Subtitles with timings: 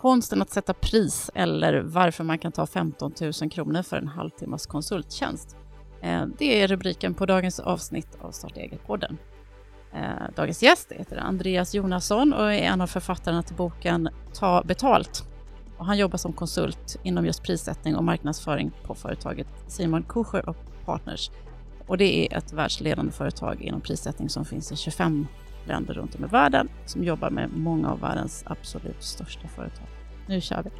[0.00, 4.66] Konsten att sätta pris eller varför man kan ta 15 000 kronor för en halvtimmas
[4.66, 5.56] konsulttjänst.
[6.02, 9.18] Eh, det är rubriken på dagens avsnitt av Starta eget-podden.
[9.94, 15.24] Eh, dagens gäst heter Andreas Jonasson och är en av författarna till boken Ta betalt.
[15.76, 20.56] Och han jobbar som konsult inom just prissättning och marknadsföring på företaget Simon Kucher och
[20.84, 21.30] Partners.
[21.86, 25.26] Och det är ett världsledande företag inom prissättning som finns i 25
[25.66, 29.86] länder runt om i världen som jobbar med många av världens absolut största företag.
[30.28, 30.70] Nu kör vi!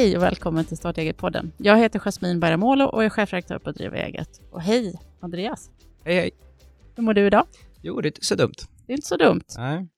[0.00, 1.52] Hej och välkommen till Starta eget-podden.
[1.56, 4.40] Jag heter Jasmin Bergamolo och är chefredaktör på Driva eget.
[4.50, 5.70] Och hej Andreas!
[6.04, 6.30] Hej hej!
[6.96, 7.46] Hur mår du idag?
[7.82, 8.54] Jo, det är inte så dumt.
[8.86, 9.44] Det är inte så dumt.
[9.56, 9.88] Nej.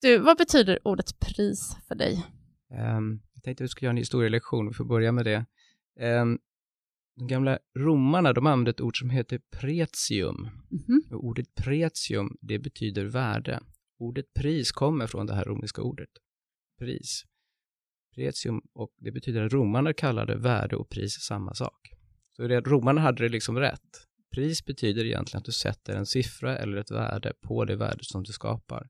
[0.00, 2.26] Du, vad betyder ordet pris för dig?
[2.70, 5.46] Um, jag tänkte att vi skulle göra en historielektion, vi får börja med det.
[6.00, 6.38] Um,
[7.16, 10.36] de gamla romarna, de använde ett ord som heter pretium.
[10.36, 11.14] Mm -hmm.
[11.14, 13.60] Ordet pretium, det betyder värde.
[13.98, 16.10] Ordet pris kommer från det här romerska ordet.
[16.78, 17.24] Pris.
[18.16, 21.92] Pretium, och det betyder att romarna kallade värde och pris samma sak.
[22.36, 24.06] Så romarna hade det liksom rätt.
[24.34, 28.22] Pris betyder egentligen att du sätter en siffra eller ett värde på det värde som
[28.22, 28.88] du skapar.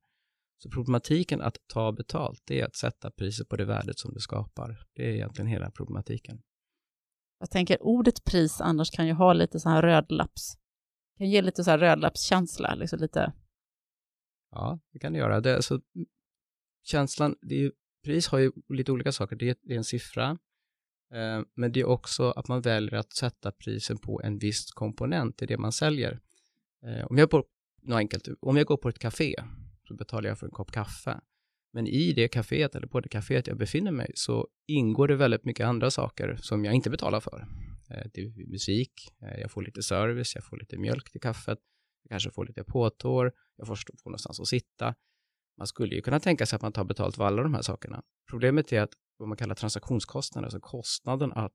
[0.59, 4.21] Så problematiken att ta betalt, det är att sätta priset på det värdet som du
[4.21, 4.85] skapar.
[4.95, 6.43] Det är egentligen hela problematiken.
[7.39, 10.57] Jag tänker ordet pris annars kan ju ha lite så här rödlapps,
[11.19, 13.33] kan ge lite så här rödlappskänsla, liksom lite.
[14.51, 15.41] Ja, det kan det göra.
[15.41, 15.81] Det, alltså,
[16.83, 17.73] känslan, det är
[18.07, 19.37] pris har ju lite olika saker.
[19.37, 20.39] Det är, en siffra,
[21.15, 25.43] eh, men det är också att man väljer att sätta prisen på en viss komponent
[25.43, 26.21] i det man säljer.
[26.87, 27.45] Eh, om jag, på,
[27.83, 29.35] något enkelt, om jag går på ett café
[29.89, 31.21] så betalar jag för en kopp kaffe.
[31.73, 35.45] Men i det kaféet eller på det kaféet jag befinner mig så ingår det väldigt
[35.45, 37.47] mycket andra saker som jag inte betalar för.
[37.91, 41.59] Eh, det är musik, jag får lite service, jag får lite mjölk till kaffet,
[42.03, 44.95] jag kanske får lite påtår, jag får, får någonstans att sitta.
[45.59, 48.03] Man skulle ju kunna tänka sig att man tar betalt för alla de här sakerna.
[48.31, 51.55] Problemet är att vad man kallar transaktionskostnader, alltså kostnaden att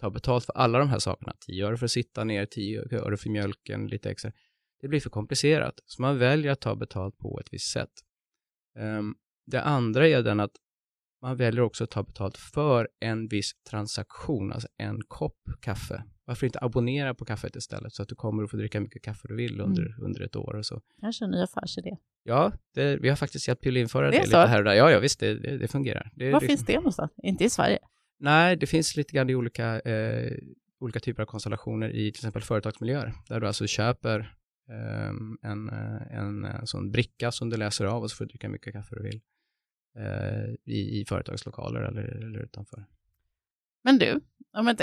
[0.00, 3.16] ta betalt för alla de här sakerna, 10 öre för att sitta ner, 10 öre
[3.16, 4.32] för mjölken, lite extra,
[4.80, 5.74] det blir för komplicerat.
[5.84, 7.92] Så man väljer att ta betalt på ett visst sätt.
[8.78, 9.14] Um,
[9.46, 10.56] det andra är den att
[11.22, 16.04] man väljer också att ta betalt för en viss transaktion, alltså en kopp kaffe.
[16.24, 19.28] Varför inte abonnera på kaffet istället så att du kommer att få dricka mycket kaffe
[19.28, 20.02] du vill under, mm.
[20.02, 20.80] under ett år och så.
[21.00, 21.96] Kanske en ny affärsidé.
[22.22, 24.74] Ja, det, vi har faktiskt hjälpt till att införa det, det lite här och där.
[24.74, 26.12] Ja, ja visst, det, det, det fungerar.
[26.16, 26.40] Var liksom...
[26.40, 27.12] finns det någonstans?
[27.22, 27.78] Inte i Sverige?
[28.20, 30.32] Nej, det finns lite grann i olika, eh,
[30.80, 34.20] olika typer av konstellationer i till exempel företagsmiljöer, där du alltså köper
[34.70, 35.08] eh,
[35.50, 35.68] en,
[36.10, 38.94] en, en sån bricka som du läser av och så får du dricka mycket kaffe
[38.94, 39.20] du vill
[39.96, 42.86] eh, i, i företagslokaler eller, eller utanför.
[43.84, 44.20] Men du,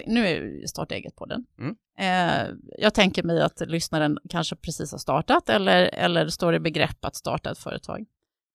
[0.05, 1.45] nu är Starta eget-podden.
[1.59, 1.75] Mm.
[1.99, 7.05] Eh, jag tänker mig att lyssnaren kanske precis har startat eller, eller står i begrepp
[7.05, 8.05] att starta ett företag.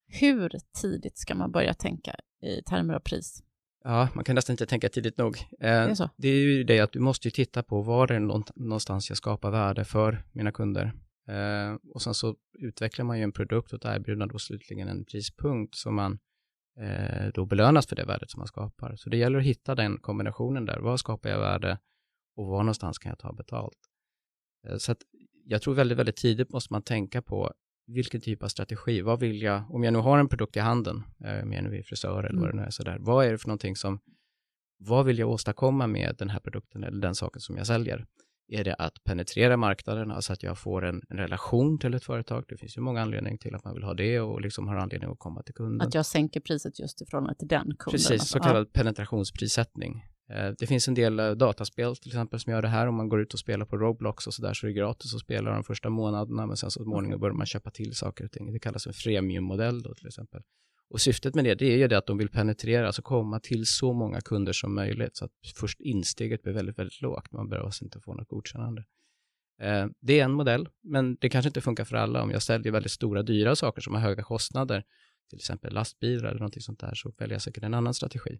[0.07, 0.51] Hur
[0.81, 3.43] tidigt ska man börja tänka i termer av pris?
[3.83, 5.37] Ja, man kan nästan inte tänka tidigt nog.
[5.37, 8.19] Eh, det, är det är ju det att du måste titta på var det är
[8.55, 10.93] någonstans jag skapar värde för mina kunder.
[11.27, 15.05] Eh, och sen så utvecklar man ju en produkt och ett erbjudande och slutligen en
[15.05, 16.19] prispunkt som man
[16.79, 18.95] eh, då belönas för det värdet som man skapar.
[18.95, 20.79] Så det gäller att hitta den kombinationen där.
[20.79, 21.79] Var skapar jag värde
[22.35, 23.77] och var någonstans kan jag ta betalt?
[24.67, 24.97] Eh, så att
[25.45, 27.53] jag tror väldigt, väldigt tidigt måste man tänka på
[27.87, 31.03] vilken typ av strategi, vad vill jag, om jag nu har en produkt i handen,
[31.25, 32.41] eh, om jag nu är frisör eller mm.
[32.41, 33.99] vad det nu är, sådär, vad är det för någonting som,
[34.77, 38.05] vad vill jag åstadkomma med den här produkten eller den saken som jag säljer?
[38.47, 42.45] Är det att penetrera marknaden, alltså att jag får en, en, relation till ett företag?
[42.47, 45.11] Det finns ju många anledningar till att man vill ha det och liksom har anledning
[45.11, 45.87] att komma till kunden.
[45.87, 47.91] Att jag sänker priset just i förhållande till den kunden?
[47.91, 48.27] Precis, alltså.
[48.27, 48.69] så kallad ja.
[48.73, 50.03] penetrationsprissättning.
[50.29, 52.87] Eh, det finns en del eh, dataspel till exempel som gör det här.
[52.87, 55.15] Om man går ut och spelar på Roblox och så där så är det gratis
[55.15, 58.31] att spela de första månaderna men sen så småningom börjar man köpa till saker och
[58.31, 58.53] ting.
[58.53, 60.41] Det kallas en freemiummodell då till exempel.
[60.89, 63.65] Och syftet med det, det är ju det att de vill penetrera, alltså komma till
[63.65, 67.31] så många kunder som möjligt så att först insteget blir väldigt, väldigt lågt.
[67.31, 68.85] Man behöver alltså inte få något godkännande.
[69.61, 72.23] Eh, det är en modell, men det kanske inte funkar för alla.
[72.23, 74.83] Om jag säljer väldigt stora, dyra saker som har höga kostnader,
[75.29, 78.39] till exempel lastbilar eller någonting sånt där, så väljer jag säkert en annan strategi.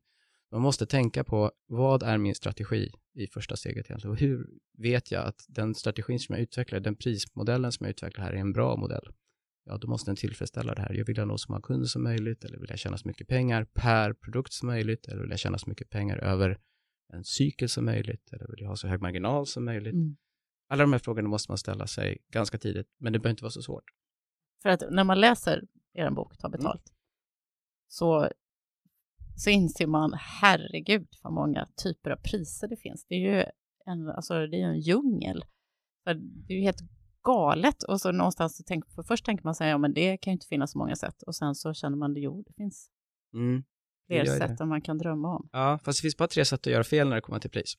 [0.51, 4.12] Man måste tänka på vad är min strategi i första steget egentligen?
[4.12, 4.47] Och hur
[4.77, 8.38] vet jag att den strategin som jag utvecklar, den prismodellen som jag utvecklar här är
[8.38, 9.07] en bra modell?
[9.66, 10.94] Ja, då måste den tillfredsställa det här.
[10.94, 13.28] Jag vill ha nå så många kunder som möjligt eller vill jag tjäna så mycket
[13.28, 16.60] pengar per produkt som möjligt eller vill jag tjäna så mycket pengar över
[17.14, 18.34] en cykel som möjligt?
[18.34, 19.94] Eller vill jag ha så hög marginal som möjligt?
[19.94, 20.18] Mm.
[20.70, 23.52] Alla de här frågorna måste man ställa sig ganska tidigt, men det behöver inte vara
[23.52, 23.84] så svårt.
[24.62, 25.64] För att när man läser
[25.94, 26.96] er bok Ta betalt mm.
[27.88, 28.30] så,
[29.36, 33.06] så inser man, herregud vad många typer av priser det finns.
[33.10, 33.44] Det är ju
[33.86, 35.44] en, alltså, det är en djungel.
[36.04, 36.82] För det är ju helt
[37.25, 40.31] galet och så någonstans så tänk, för först tänker man sig, ja men det kan
[40.31, 42.89] ju inte finnas så många sätt och sen så känner man det, jo det finns
[43.33, 43.63] mm,
[44.07, 45.50] fler sätt än man kan drömma om.
[45.51, 47.74] Ja, fast det finns bara tre sätt att göra fel när det kommer till pris.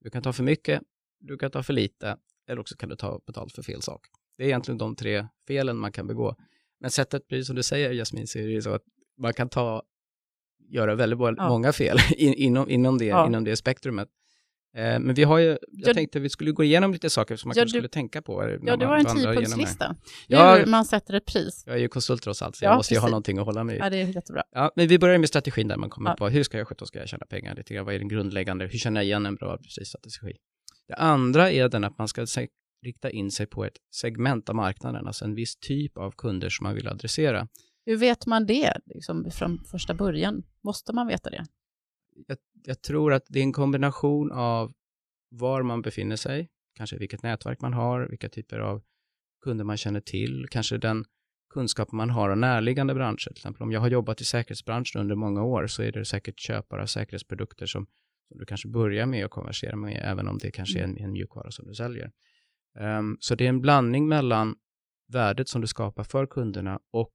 [0.00, 0.82] Du kan ta för mycket,
[1.20, 2.16] du kan ta för lite
[2.48, 4.06] eller också kan du ta betalt för fel sak.
[4.36, 6.36] Det är egentligen de tre felen man kan begå.
[6.80, 8.82] Men sättet, precis som du säger Jasmin, så är det ju så att
[9.18, 9.82] man kan ta,
[10.68, 11.48] göra väldigt ja.
[11.48, 13.26] många fel in, inom, inom, det, ja.
[13.26, 14.08] inom det spektrumet.
[14.78, 17.36] Eh, men vi har ju, jag ja, tänkte att vi skulle gå igenom lite saker
[17.36, 18.58] som man ja, kanske du, skulle tänka på.
[18.62, 19.96] Ja, det var en tiopunktslista.
[20.26, 21.62] Ja, man sätter ett pris.
[21.66, 23.76] Jag är ju konsult trots allt, så jag måste ju ha någonting att hålla mig
[23.76, 23.78] i.
[23.78, 24.42] Ja, det är jättebra.
[24.52, 26.98] Ja, men vi börjar med strategin där man kommer på hur ska jag sköta, ska
[26.98, 29.58] jag tjäna pengar lite grann, vad är den grundläggande, hur känner jag igen en bra
[29.58, 30.36] prisstrategi?
[30.88, 32.26] Det andra är den att man ska
[32.84, 36.64] rikta in sig på ett segment av marknaden, alltså en viss typ av kunder som
[36.64, 37.48] man vill adressera.
[37.86, 40.42] Hur vet man det liksom, från första början?
[40.64, 41.46] Måste man veta det?
[42.26, 44.72] Jag, jag, tror att det är en kombination av
[45.28, 48.82] var man befinner sig, kanske vilket nätverk man har, vilka typer av
[49.44, 51.04] kunder man känner till, kanske den
[51.54, 53.28] kunskap man har av närliggande branscher.
[53.28, 56.40] Till exempel om jag har jobbat i säkerhetsbranschen under många år så är det säkert
[56.40, 57.86] köpare av säkerhetsprodukter som,
[58.28, 61.12] som du kanske börjar med att konversera med, även om det kanske är en, en
[61.12, 62.12] mjukvara som du säljer.
[62.78, 64.56] Um, så det är en blandning mellan
[65.12, 67.12] värdet som du skapar för kunderna och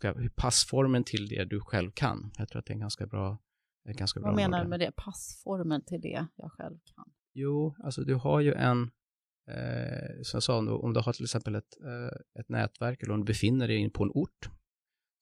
[0.00, 2.32] säga, passformen till det du själv kan.
[2.38, 3.38] Jag tror att det är en ganska bra
[3.84, 4.92] en ganska Vad bra menar du med det?
[4.96, 7.04] Passformen till det jag själv kan?
[7.32, 8.82] Jo, alltså du har ju en,
[9.48, 13.20] eh, som jag sa, om du har till exempel ett, eh, ett nätverk eller om
[13.20, 14.50] du befinner dig på en ort,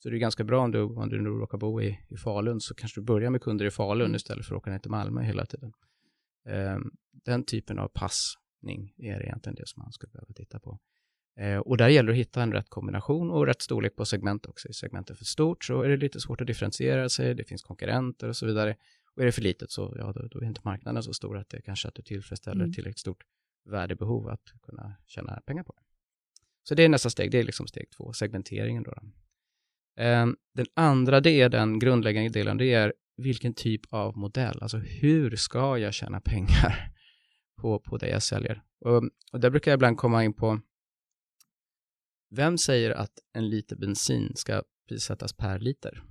[0.02, 2.60] så det är ganska bra om du, om du nu råkar bo i, i Falun,
[2.60, 4.16] så kanske du börjar med kunder i Falun mm.
[4.16, 5.72] istället för att åka ner till Malmö hela tiden.
[6.48, 6.78] Eh,
[7.24, 8.34] den typen av pass
[8.96, 10.78] är egentligen det som man skulle behöva titta på.
[11.36, 14.46] Eh, och där gäller det att hitta en rätt kombination och rätt storlek på segment
[14.46, 14.68] också.
[14.68, 18.28] Är segmentet för stort så är det lite svårt att differentiera sig, det finns konkurrenter
[18.28, 18.76] och så vidare.
[19.14, 21.48] Och är det för litet så ja, då, då är inte marknaden så stor att
[21.48, 22.72] det kanske att du tillfredsställer mm.
[22.72, 23.22] tillräckligt stort
[23.64, 25.82] värdebehov att kunna tjäna pengar på det.
[26.62, 28.90] Så det är nästa steg, det är liksom steg två, segmenteringen då.
[28.90, 29.02] då.
[30.02, 34.78] Eh, den andra, det är den grundläggande delen, det är vilken typ av modell, alltså
[34.78, 36.92] hur ska jag tjäna pengar?
[37.60, 38.62] på, på det jag säljer.
[38.80, 40.60] Och, och där brukar jag ibland komma in på
[42.30, 46.02] vem säger att en liter bensin ska prissättas per liter?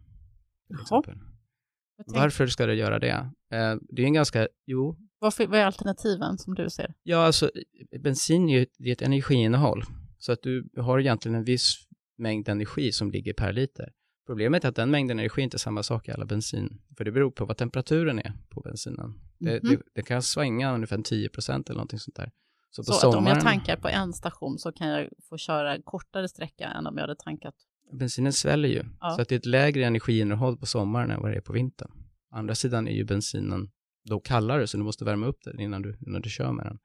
[2.05, 3.31] Varför ska det göra det?
[3.51, 4.97] Eh, det är en ganska, jo.
[5.19, 6.93] Varför, vad är alternativen som du ser?
[7.03, 7.51] Ja, alltså
[7.99, 9.83] bensin är ju ett energiinnehåll.
[10.17, 11.87] Så att du har egentligen en viss
[12.17, 13.91] mängd energi som ligger per liter.
[14.27, 17.11] Problemet är att den mängden energi inte är samma sak i alla bensin, för det
[17.11, 19.13] beror på vad temperaturen är på bensinen.
[19.39, 19.69] Det, mm -hmm.
[19.69, 22.31] det, det kan svänga ungefär 10 procent eller någonting sånt där.
[22.71, 25.81] Så, så sommaren, att om jag tankar på en station så kan jag få köra
[25.81, 27.53] kortare sträcka än om jag hade tankat?
[27.91, 29.09] Bensinen sväller ju, ja.
[29.09, 31.91] så att det är ett lägre energiinnehåll på sommaren än vad det är på vintern.
[32.31, 33.71] Å andra sidan är ju bensinen
[34.05, 36.79] då kallare, så du måste värma upp den innan du, innan du kör med den.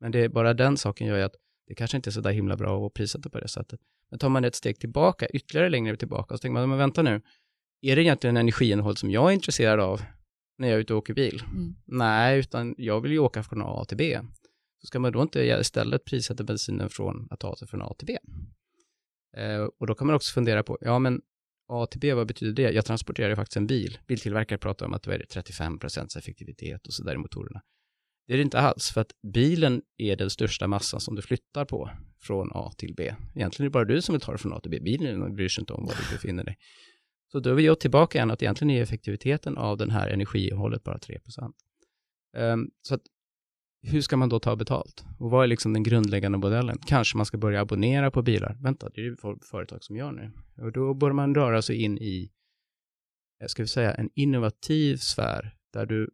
[0.00, 1.34] Men det är bara den saken gör ju att
[1.66, 3.80] det kanske inte är så där himla bra att prissätta på det sättet.
[4.10, 7.22] Men tar man ett steg tillbaka, ytterligare längre tillbaka, så tänker man, men vänta nu,
[7.80, 10.02] är det egentligen energiinnehåll som jag är intresserad av
[10.58, 11.42] när jag är ute och åker bil?
[11.52, 11.74] Mm.
[11.84, 14.18] Nej, utan jag vill ju åka från A till B.
[14.78, 18.06] Så ska man då inte istället prissätta bensinen från att ta sig från A till
[18.06, 18.18] B?
[19.36, 21.20] Eh, och då kan man också fundera på, ja men
[21.68, 22.72] A till B, vad betyder det?
[22.72, 23.98] Jag transporterar ju faktiskt en bil.
[24.06, 27.62] Biltillverkare pratar om att det är 35% effektivitet och så där i motorerna.
[28.26, 31.64] Det är det inte alls, för att bilen är den största massan som du flyttar
[31.64, 33.14] på från A till B.
[33.34, 34.80] Egentligen är det bara du som vill ta det från A till B.
[34.80, 36.58] Bilen bryr sig inte om var du befinner dig.
[37.32, 40.98] Så då är vi tillbaka igen att egentligen är effektiviteten av den här energiinnehållet bara
[40.98, 41.52] 3 um,
[42.36, 43.02] ehm, Så att
[43.82, 45.04] hur ska man då ta betalt?
[45.18, 46.78] Och vad är liksom den grundläggande modellen?
[46.86, 48.56] Kanske man ska börja abonnera på bilar.
[48.60, 49.16] Vänta, det är ju
[49.50, 50.32] företag som gör nu.
[50.64, 52.30] Och då bör man röra sig in i,
[53.42, 56.10] eh, ska vi säga, en innovativ sfär där du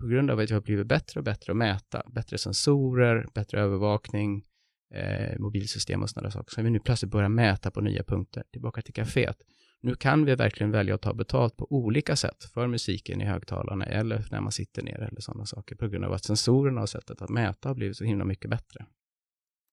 [0.00, 3.60] på grund av att vi har blivit bättre och bättre att mäta, bättre sensorer, bättre
[3.60, 4.44] övervakning,
[4.94, 8.42] eh, mobilsystem och sådana saker, så har vi nu plötsligt börjat mäta på nya punkter.
[8.52, 9.36] Tillbaka till kaféet.
[9.84, 13.84] Nu kan vi verkligen välja att ta betalt på olika sätt för musiken i högtalarna
[13.84, 17.22] eller när man sitter ner eller sådana saker på grund av att sensorerna och sättet
[17.22, 18.86] att mäta har blivit så himla mycket bättre.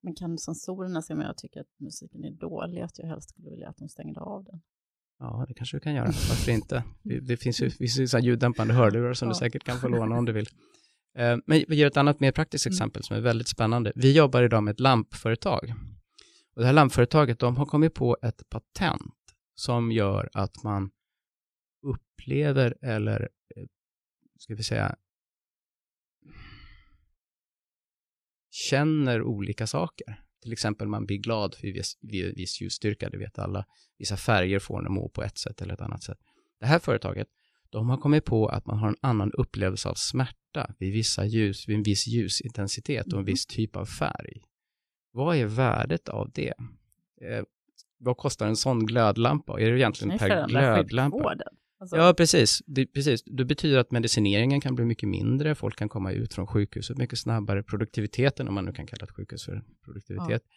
[0.04, 3.50] Men kan sensorerna se om jag tycker att musiken är dålig, att jag helst skulle
[3.50, 4.62] vilja att de stängde av den?
[5.20, 6.06] Ja, det kanske du kan göra.
[6.06, 6.84] Varför inte?
[7.22, 9.34] Det, finns ju vissa ljuddämpande hörlurar som ja.
[9.34, 10.48] du säkert kan få låna om du vill.
[11.18, 12.74] Eh, men vi ger ett annat mer praktiskt mm.
[12.74, 13.92] exempel som är väldigt spännande.
[13.96, 15.74] Vi jobbar idag med ett lampföretag.
[16.56, 19.14] Och det här lampföretaget, de har kommit på ett patent
[19.60, 20.92] som gör att man
[21.82, 23.64] upplever eller, eh,
[24.38, 24.96] ska vi säga,
[28.50, 30.24] känner olika saker.
[30.42, 31.98] Till exempel man blir glad för viss,
[32.36, 33.66] viss ljusstyrka, det vet alla.
[33.98, 36.20] Vissa färger får en att må på ett sätt eller ett annat sätt.
[36.60, 37.28] Det här företaget,
[37.70, 41.68] de har kommit på att man har en annan upplevelse av smärta vid vissa ljus,
[41.68, 43.26] vid en viss ljusintensitet och en mm.
[43.26, 44.42] viss typ av färg.
[45.12, 46.54] Vad är värdet av det?
[48.00, 49.60] Vad kostar en sån glödlampa?
[49.60, 51.36] Är det egentligen per glödlampa?
[51.80, 51.98] Alltså...
[51.98, 52.62] Ja, precis.
[52.66, 53.24] Det, precis.
[53.24, 57.20] Det betyder att medicineringen kan bli mycket mindre, folk kan komma ut från sjukhuset mycket
[57.20, 60.52] snabbare, produktiviteten, om man nu kan kalla ett sjukhus för produktivitet, ja.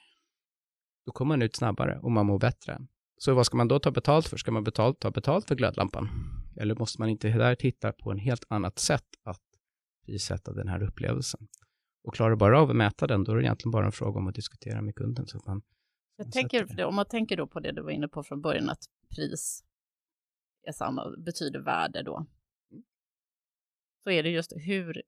[1.07, 2.79] då kommer man ut snabbare och man mår bättre.
[3.17, 4.37] Så vad ska man då ta betalt för?
[4.37, 6.09] Ska man betalt, ta betalt för glödlampan?
[6.57, 9.41] Eller måste man inte där titta på en helt annat sätt att
[10.07, 11.49] prissätta den här upplevelsen?
[12.05, 14.27] Och klarar bara av att mäta den, då är det egentligen bara en fråga om
[14.27, 15.27] att diskutera med kunden.
[15.27, 15.63] Så att man,
[16.25, 18.85] Jag tänker, om man tänker då på det du var inne på från början, att
[19.17, 19.65] pris
[20.63, 22.27] är samma, betyder värde då.
[24.05, 25.03] Så är det just hur,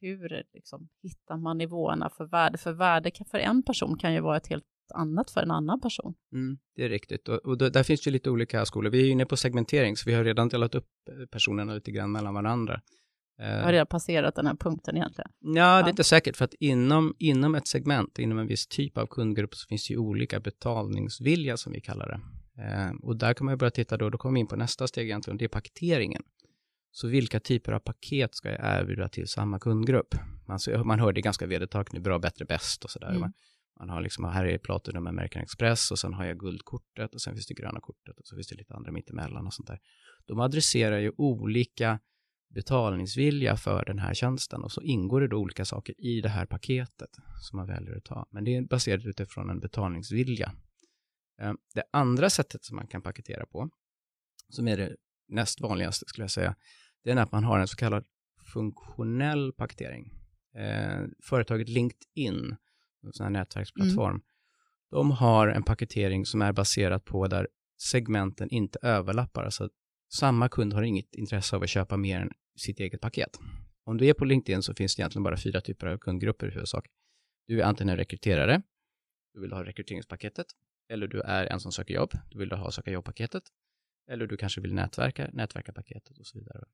[0.00, 2.58] hur liksom hittar man nivåerna för värde?
[2.58, 6.14] För värde för en person kan ju vara ett helt annat för en annan person.
[6.32, 7.28] Mm, det är riktigt.
[7.28, 8.90] Och, och då, där finns det lite olika skolor.
[8.90, 12.12] Vi är inne på segmentering, så vi har redan delat upp eh, personerna lite grann
[12.12, 12.80] mellan varandra.
[13.42, 15.30] Jag har redan passerat den här punkten egentligen.
[15.40, 18.98] Ja, det är inte säkert, för att inom, inom ett segment, inom en viss typ
[18.98, 22.20] av kundgrupp, så finns det ju olika betalningsvilja, som vi kallar det.
[22.62, 25.04] Eh, och där kan man börja titta då, då kommer vi in på nästa steg
[25.04, 26.22] egentligen, det är paketeringen.
[26.92, 30.14] Så vilka typer av paket ska jag erbjuda till samma kundgrupp?
[30.46, 33.08] Man, man hör det ganska vedertaget nu, bra, bättre, bäst och sådär.
[33.08, 33.20] Mm.
[33.20, 33.32] Man,
[33.78, 37.34] man, har liksom, här är Platinum American Express och sen har jag guldkortet och sen
[37.34, 39.78] finns det gröna kortet och så finns det lite andra mittemellan och sånt där.
[40.26, 41.98] De adresserar ju olika
[42.54, 46.46] betalningsvilja för den här tjänsten och så ingår det då olika saker i det här
[46.46, 48.26] paketet som man väljer att ta.
[48.30, 50.52] Men det är baserat utifrån en betalningsvilja
[51.40, 53.70] Eh, det andra sättet som man kan paketera på,
[54.48, 54.96] som är det
[55.28, 56.56] näst vanligaste skulle jag säga,
[57.04, 58.04] det är att man har en så kallad
[58.52, 60.12] funktionell paketering.
[60.54, 62.56] Eh, företaget LinkedIn,
[63.02, 64.22] en sån här nätverksplattform, mm.
[64.90, 69.44] de har en paketering som är baserad på där segmenten inte överlappar.
[69.44, 69.68] Alltså
[70.12, 73.38] samma kund har inget intresse av att köpa mer än sitt eget paket.
[73.84, 76.50] Om du är på LinkedIn så finns det egentligen bara fyra typer av kundgrupper i
[76.50, 76.86] huvudsak.
[77.46, 78.62] Du är antingen en rekryterare,
[79.34, 80.46] du vill ha rekryteringspaketet,
[80.88, 83.42] eller du är en som söker jobb, du vill ha söka jobbpaketet,
[84.10, 86.64] eller du kanske vill nätverka, nätverka paketet och så vidare.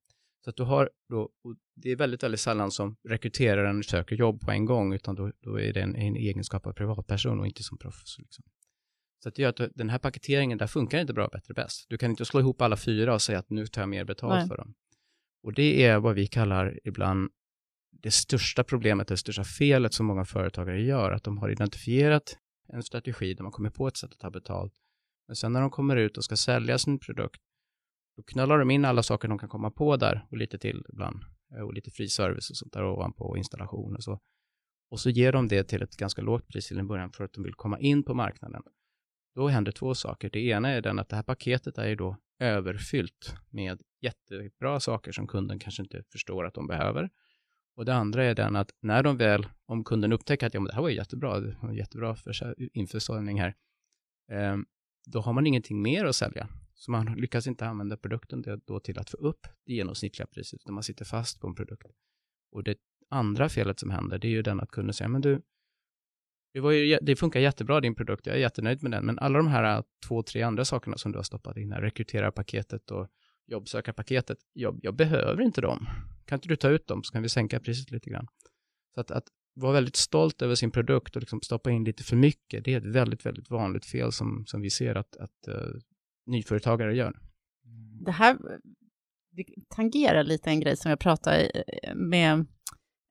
[0.45, 1.31] Så att du har då,
[1.75, 5.61] det är väldigt, väldigt sällan som rekryteraren söker jobb på en gång, utan då, då
[5.61, 8.19] är det en, en egenskap av privatperson och inte som proffs.
[8.19, 8.45] Liksom.
[9.23, 11.87] Så att det gör att den här paketeringen, där funkar inte bra, bättre, bäst.
[11.89, 14.35] Du kan inte slå ihop alla fyra och säga att nu tar jag mer betalt
[14.35, 14.49] Nej.
[14.49, 14.75] för dem.
[15.47, 17.31] Och det är vad vi kallar ibland
[17.91, 22.39] det största problemet, det största felet som många företagare gör, att de har identifierat
[22.73, 24.73] en strategi där man kommer på ett sätt att ta betalt.
[25.27, 27.41] Men sen när de kommer ut och ska sälja sin produkt,
[28.17, 31.23] då knallar de in alla saker de kan komma på där och lite till ibland.
[31.57, 34.21] Eh, och lite fri service och sånt där ovanpå och installation och så.
[34.91, 37.33] Och så ger de det till ett ganska lågt pris till en början för att
[37.33, 38.63] de vill komma in på marknaden.
[39.35, 40.31] Då händer två saker.
[40.31, 45.13] Det ena är den att det här paketet är ju då överfyllt med jättebra saker
[45.13, 47.11] som kunden kanske inte förstår att de behöver.
[47.77, 50.67] Och det andra är den att när de väl, om kunden upptäcker att ja, men
[50.67, 52.17] det här var jättebra, det var jättebra
[52.73, 53.55] införsäljning här,
[54.33, 54.57] eh,
[55.07, 56.49] då har man ingenting mer att sälja.
[56.75, 60.75] Så man lyckas inte använda produkten då till att få upp det genomsnittliga priset, utan
[60.75, 61.87] man sitter fast på en produkt.
[62.53, 62.77] Och det
[63.11, 65.43] andra felet som händer, det är ju den att kunden säger, men du,
[66.53, 69.39] det, var ju, det funkar jättebra din produkt, jag är jättenöjd med den, men alla
[69.39, 73.09] de här äh, två, tre andra sakerna som du har stoppat in här, rekryterarpaketet och
[73.47, 75.87] jobbsökarpaketet, jag, jag behöver inte dem.
[76.25, 78.27] Kan inte du ta ut dem så kan vi sänka priset lite grann.
[78.95, 79.25] Så att, att
[79.55, 82.79] vara väldigt stolt över sin produkt och liksom stoppa in lite för mycket, det är
[82.79, 85.81] ett väldigt, väldigt vanligt fel som, som vi ser att, att uh,
[86.27, 87.21] nyföretagare gör.
[88.05, 88.37] Det här
[89.37, 91.51] det tangerar lite en grej som jag pratade
[91.95, 92.47] med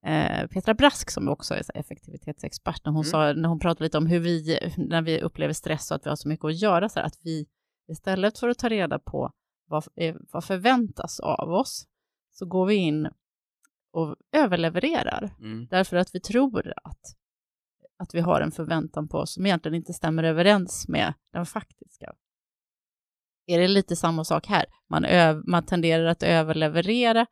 [0.06, 3.12] eh, Petra Brask som också är effektivitetsexpert, när hon, mm.
[3.12, 6.10] sa, när hon pratade lite om hur vi, när vi upplever stress och att vi
[6.10, 7.46] har så mycket att göra, så här, att vi
[7.88, 9.32] istället för att ta reda på
[9.66, 9.84] vad,
[10.32, 11.88] vad förväntas av oss,
[12.32, 13.10] så går vi in
[13.92, 15.36] och överlevererar.
[15.40, 15.68] Mm.
[15.68, 17.02] Därför att vi tror att,
[17.98, 22.14] att vi har en förväntan på oss som egentligen inte stämmer överens med den faktiska.
[23.48, 24.66] Är det lite samma sak här?
[24.90, 25.06] Man,
[25.48, 27.26] man tenderar att överleverera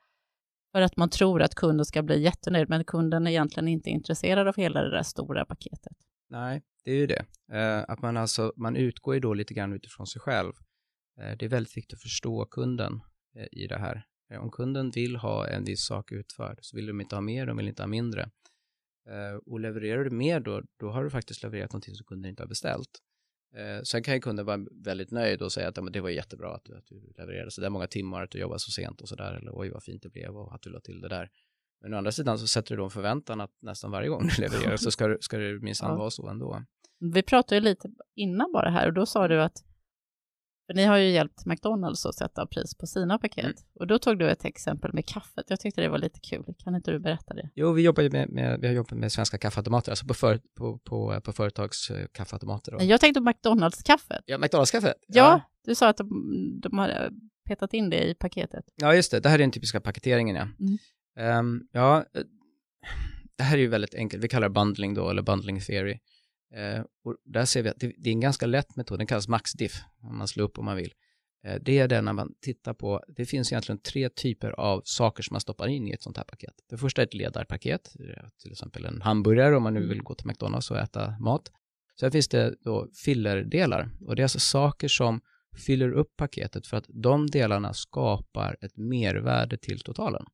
[0.72, 4.48] för att man tror att kunden ska bli jättenöjd, men kunden är egentligen inte intresserad
[4.48, 5.98] av hela det där stora paketet.
[6.30, 7.26] Nej, det är ju det.
[7.54, 10.54] Uh, att man alltså, man utgår ju då lite grann utifrån sig själv.
[11.20, 12.94] Uh, det är väldigt viktigt att förstå kunden
[13.38, 14.06] uh, i det här.
[14.34, 17.46] Eh, om kunden vill ha en viss sak utförd så vill de inte ha mer,
[17.46, 18.30] de vill inte ha mindre.
[19.10, 22.44] Eh, och levererar du mer då, då har du faktiskt levererat någonting som kunden inte
[22.44, 22.90] har beställt.
[23.56, 26.66] Eh, sen kan ju kunden vara väldigt nöjd och säga att det var jättebra att
[26.66, 29.16] du, att du levererade så där många timmar, att du jobbar så sent och så
[29.16, 31.30] där, eller oj vad fint det blev och att du la till det där.
[31.82, 34.42] Men å andra sidan så sätter du då en förväntan att nästan varje gång du
[34.42, 35.98] levererar så ska, ska det minsann ja.
[35.98, 36.64] vara så ändå.
[37.14, 39.58] Vi pratade ju lite innan bara här och då sa du att
[40.68, 43.46] för ni har ju hjälpt McDonalds att sätta pris på sina paket.
[43.46, 43.56] Mm.
[43.80, 45.46] Och då tog du ett exempel med kaffet.
[45.48, 46.44] Jag tyckte det var lite kul.
[46.64, 47.50] Kan inte du berätta det?
[47.56, 50.78] Jo, vi, jobbar med, med, vi har jobbat med svenska kaffeautomater, alltså på, för, på,
[50.78, 52.78] på, på företags eh, kaffeautomater.
[52.82, 54.22] Jag tänkte på McDonalds-kaffet.
[54.26, 54.94] Ja, McDonalds-kaffet?
[55.08, 57.10] Ja, ja, du sa att de, de har
[57.48, 58.66] petat in det i paketet.
[58.76, 59.20] Ja, just det.
[59.20, 60.48] Det här är den typiska paketeringen, ja.
[60.60, 61.40] Mm.
[61.40, 62.24] Um, ja, eh,
[63.38, 64.24] det här är ju väldigt enkelt.
[64.24, 66.00] Vi kallar det bundling då, eller bundling theory.
[66.58, 69.00] Uh, och där ser vi att det, är en ganska lätt metod.
[69.00, 70.94] Den kallas maxdiff, om man slår upp om man vill.
[71.48, 75.24] Uh, det är den när man tittar på, det finns egentligen tre typer av saker
[75.24, 76.54] som man stoppar in i ett sånt här paket.
[76.70, 77.94] Det första är ett ledarpaket,
[78.42, 79.90] till exempel en hamburgare om man nu mm.
[79.90, 81.52] vill gå till McDonalds och äta mat.
[82.00, 85.22] Sen finns det då fillerdelar och det är alltså saker som
[85.66, 90.26] fyller upp paketet för att de delarna skapar ett mervärde till totalen.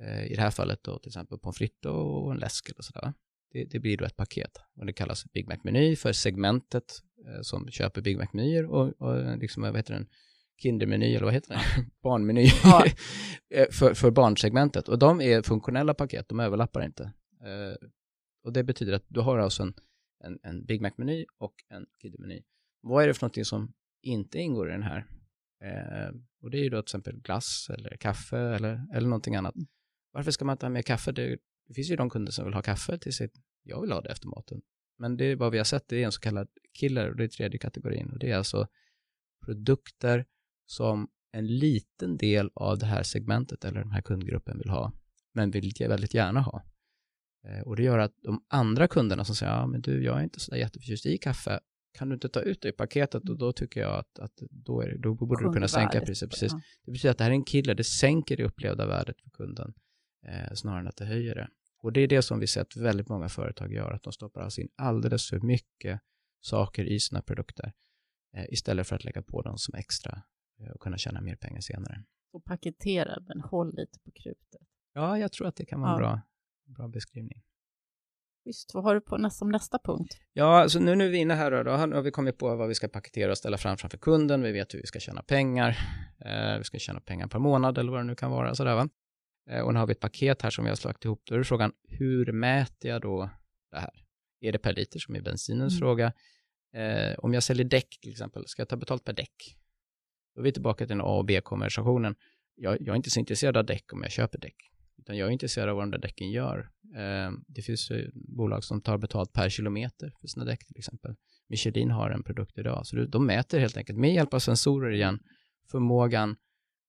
[0.00, 3.12] Eh, I det här fallet då till exempel pommes frites och en läsk eller sådär.
[3.52, 6.92] Det, det, blir då ett paket och det kallas Big Mac-meny för segmentet
[7.26, 10.06] eh, som köper Big Mac-menyer och, och liksom, vad heter den,
[10.62, 11.90] Kindermeny eller vad heter den?
[12.02, 12.84] Barnmeny ja.
[13.54, 14.88] Eh, för, för barnsegmentet.
[14.88, 17.02] Och de är funktionella paket, de överlappar inte.
[17.40, 17.88] Eh,
[18.44, 19.74] och det betyder att du har alltså en,
[20.24, 22.42] en, en Big Mac-meny och en Kindermeny.
[22.80, 25.06] Vad är det för någonting som inte ingår i den här.
[25.64, 29.54] Eh, och det är ju då till exempel glass eller kaffe eller, eller någonting annat.
[30.12, 31.12] Varför ska man inte ha med kaffe?
[31.12, 31.38] Det,
[31.70, 34.08] det finns ju de kunder som vill ha kaffe till sitt, jag vill ha det
[34.08, 34.60] efter maten.
[34.98, 36.48] Men det är vad vi har sett, det är en så kallad
[36.78, 38.66] killer och det är tredje kategorin och det är alltså
[39.44, 40.26] produkter
[40.66, 44.92] som en liten del av det här segmentet eller den här kundgruppen vill ha,
[45.32, 46.62] men vill väldigt gärna ha.
[47.44, 50.22] Eh, och det gör att de andra kunderna som säger, ja men du, jag är
[50.22, 51.60] inte så jätteförtjust i kaffe,
[51.92, 54.80] kan du inte ta ut det i paketet och då tycker jag att, att då,
[54.80, 56.30] är, då borde du kunna sänka priset.
[56.30, 56.52] Precis.
[56.52, 56.60] Ja.
[56.84, 59.74] Det betyder att det här är en killer, det sänker det upplevda värdet för kunden
[60.26, 61.48] eh, snarare än att det höjer det.
[61.82, 64.60] Och det är det som vi sett väldigt många företag gör, att de stoppar alltså
[64.60, 66.00] in alldeles för mycket
[66.40, 67.72] saker i sina produkter
[68.36, 70.22] eh, istället för att lägga på dem som extra
[70.60, 72.04] eh, och kunna tjäna mer pengar senare.
[72.32, 74.68] Och paketera, men håll lite på krutet.
[74.92, 75.96] Ja, jag tror att det kan vara ja.
[75.96, 76.22] en bra,
[76.76, 77.42] bra beskrivning.
[78.44, 80.16] Visst, vad har du på nästa, som nästa punkt?
[80.32, 82.68] Ja, så nu när vi är inne här då, då har vi kommit på vad
[82.68, 84.42] vi ska paketera och ställa fram framför kunden.
[84.42, 85.78] Vi vet hur vi ska tjäna pengar.
[86.24, 88.54] Eh, vi ska tjäna pengar per månad eller vad det nu kan vara.
[88.54, 88.88] Sådär, va?
[89.50, 91.22] Eh, och nu har vi ett paket här som vi har slagit ihop.
[91.24, 93.30] Då är frågan, hur mäter jag då
[93.70, 94.04] det här?
[94.40, 95.80] Är det per liter som är bensinens mm.
[95.80, 96.12] fråga?
[96.74, 99.56] Eh, om jag säljer däck till exempel, ska jag ta betalt per däck?
[100.34, 102.14] Då är vi tillbaka till den A och B-konversationen.
[102.54, 104.56] Jag, jag är inte så intresserad av däck om jag köper däck.
[104.98, 106.70] Utan jag är intresserad av vad de där däcken gör.
[106.96, 111.14] Ehm, det finns bolag som tar betalt per kilometer för sina däck till exempel.
[111.48, 115.20] Michelin har en produkt idag, så de mäter helt enkelt med hjälp av sensorer igen
[115.70, 116.36] förmågan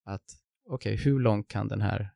[0.06, 0.24] att,
[0.70, 2.10] okej, okay, hur långt kan den här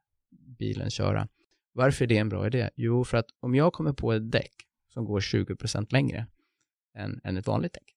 [0.57, 1.27] bilen köra?
[1.71, 2.69] Varför är det en bra idé?
[2.75, 4.53] Jo, för att om jag kommer på ett däck
[4.93, 6.27] som går 20% längre
[6.97, 7.95] än, än ett vanligt däck,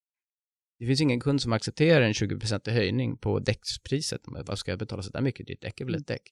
[0.79, 4.21] det finns ingen kund som accepterar en 20% höjning på däckspriset.
[4.27, 5.47] Vad ska jag betala så där mycket?
[5.47, 6.23] Ditt däck är väl ett däck?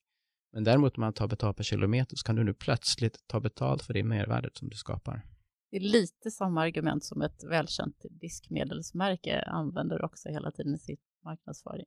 [0.52, 3.82] Men däremot om man tar betalt per kilometer så kan du nu plötsligt ta betalt
[3.82, 5.26] för det mervärdet som du skapar.
[5.70, 10.96] Det är lite samma argument som ett välkänt diskmedelsmärke använder också hela tiden i sin
[11.24, 11.86] marknadsföring.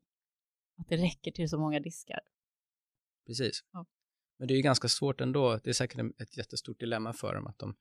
[0.77, 2.19] Att det räcker till så många diskar.
[3.27, 3.63] Precis.
[3.71, 3.85] Ja.
[4.39, 5.59] Men det är ju ganska svårt ändå.
[5.63, 7.75] Det är säkert ett jättestort dilemma för dem att de,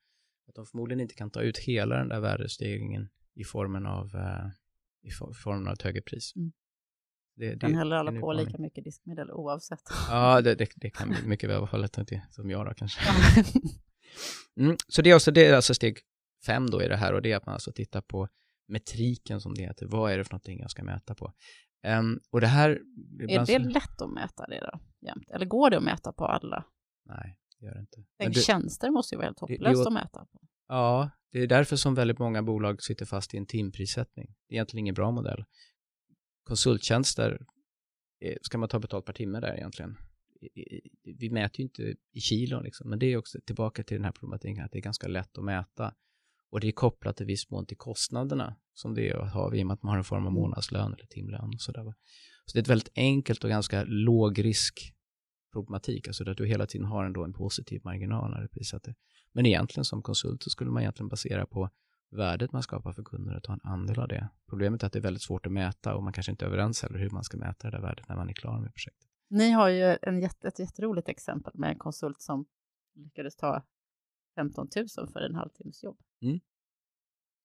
[0.49, 4.51] att de förmodligen inte kan ta ut hela den där värdestegringen i formen av, uh,
[5.03, 5.11] i
[5.45, 6.37] formen av ett högre pris.
[6.37, 6.53] Mm.
[7.37, 9.83] Det, det, häller alla på lika mycket diskmedel oavsett.
[10.09, 11.99] Ja, det, det, det kan mycket väl vara fallet
[12.31, 13.01] som jag då kanske.
[14.61, 15.99] mm, så det är, också, det är alltså steg
[16.47, 18.29] fem då i det här och det är att man alltså tittar på
[18.69, 19.87] metriken som det heter.
[19.87, 21.33] Vad är det för någonting jag ska mäta på?
[21.87, 22.71] Um, och det här...
[23.21, 23.59] Är det så...
[23.59, 24.81] lätt att mäta det då?
[25.07, 25.31] Jämt?
[25.31, 26.65] Eller går det att mäta på alla?
[27.05, 28.05] Nej, det gör det inte.
[28.19, 30.41] Men det, tjänster måste ju vara helt hopplöst att mäta på.
[30.69, 34.35] Ja, det är därför som väldigt många bolag sitter fast i en timprissättning.
[34.49, 35.45] Det är egentligen ingen bra modell
[36.49, 37.47] konsulttjänster
[38.21, 39.97] eh, ska man ta betalt per timme där egentligen.
[41.05, 44.13] Vi mäter ju inte i kilon liksom, men det är också tillbaka till den här
[44.13, 45.95] problematiken att det är ganska lätt att mäta
[46.51, 49.63] och det är kopplat till viss mån till kostnaderna som det är att ha i
[49.63, 50.41] och med att man har en form av mm.
[50.43, 51.95] månadslön eller timlön och sådär.
[52.45, 54.95] Så det är ett väldigt enkelt och ganska låg risk
[55.53, 58.95] problematik, alltså att du hela tiden har ändå en positiv marginal när du prissätter.
[59.33, 61.71] Men egentligen som konsult så skulle man egentligen basera på
[62.11, 64.29] värdet man skapar för kunder och ta en andel av det.
[64.49, 66.83] Problemet är att det är väldigt svårt att mäta och man kanske inte är överens
[66.83, 69.09] heller hur man ska mäta det där värdet när man är klar med projektet.
[69.31, 72.47] Ni har ju en jätte, ett jätteroligt exempel med en konsult som
[72.95, 73.63] lyckades ta
[74.35, 75.99] 15 000 för en halvtimmes jobb.
[76.23, 76.41] Mm.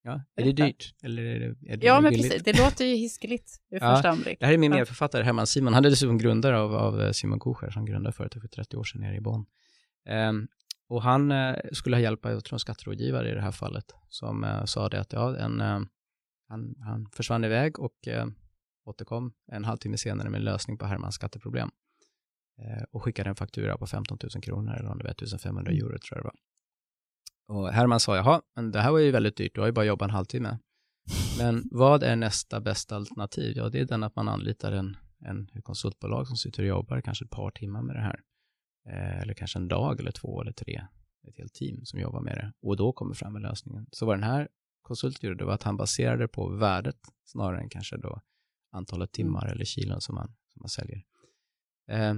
[0.04, 0.96] Ja, är det dyrt?
[1.04, 2.32] Eller är det, är det ja, men billigt?
[2.32, 2.44] precis.
[2.44, 4.40] Det låter ju hiskeligt vid ja, första anblick.
[4.40, 5.74] Det här är min medförfattare Herman Simon.
[5.74, 9.02] Han är dessutom grundare av, av Simon Kocher som grundade företaget för 30 år sedan
[9.02, 9.46] nere i Bonn.
[10.10, 10.48] Um,
[10.88, 13.86] och han uh, skulle ha hjälp av, jag tror en skatterådgivare i det här fallet,
[14.10, 15.82] som uh, sa det att ja, en, uh,
[16.48, 18.08] han, han försvann iväg och
[18.86, 21.70] återkom en halvtimme senare med en lösning på Hermans skatteproblem
[22.92, 25.86] och skickade en faktura på 15 000 kronor eller om det var 1500 mm.
[25.86, 26.36] euro tror jag det var.
[27.48, 29.86] Och Herman sa, jaha, men det här var ju väldigt dyrt, du har ju bara
[29.86, 30.58] jobbat en halvtimme.
[31.38, 33.58] Men vad är nästa bästa alternativ?
[33.58, 37.26] Ja, det är den att man anlitar en, en konsultbolag som sitter och jobbar kanske
[37.26, 38.20] ett par timmar med det här.
[38.90, 40.82] Eh, eller kanske en dag eller två eller tre.
[41.28, 43.88] Ett helt team som jobbar med det och då kommer fram med lösningen.
[43.92, 44.48] Så vad den här
[44.82, 48.22] konsulten gjorde var att han baserade på värdet snarare än kanske då
[48.72, 49.28] antalet mm.
[49.28, 49.56] timmar mm.
[49.56, 51.04] eller kilon som man, som man säljer.
[51.88, 52.14] Eh,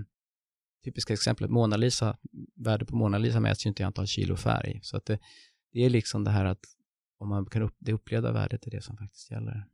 [0.85, 2.17] typiska exemplet Mona Lisa,
[2.55, 4.79] värdet på Mona Lisa mäts ju inte i antal kilo färg.
[4.83, 5.19] Så att det,
[5.71, 6.65] det är liksom det här att
[7.17, 9.65] om man kan upp, det upplevda värdet är det som faktiskt gäller.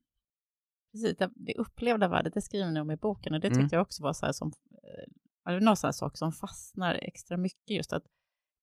[0.92, 3.70] Precis, det upplevda värdet, det skriver ni om i boken och det tyckte mm.
[3.72, 4.52] jag också var så här som,
[5.48, 8.04] eh, någon sån här sak som fastnar extra mycket just att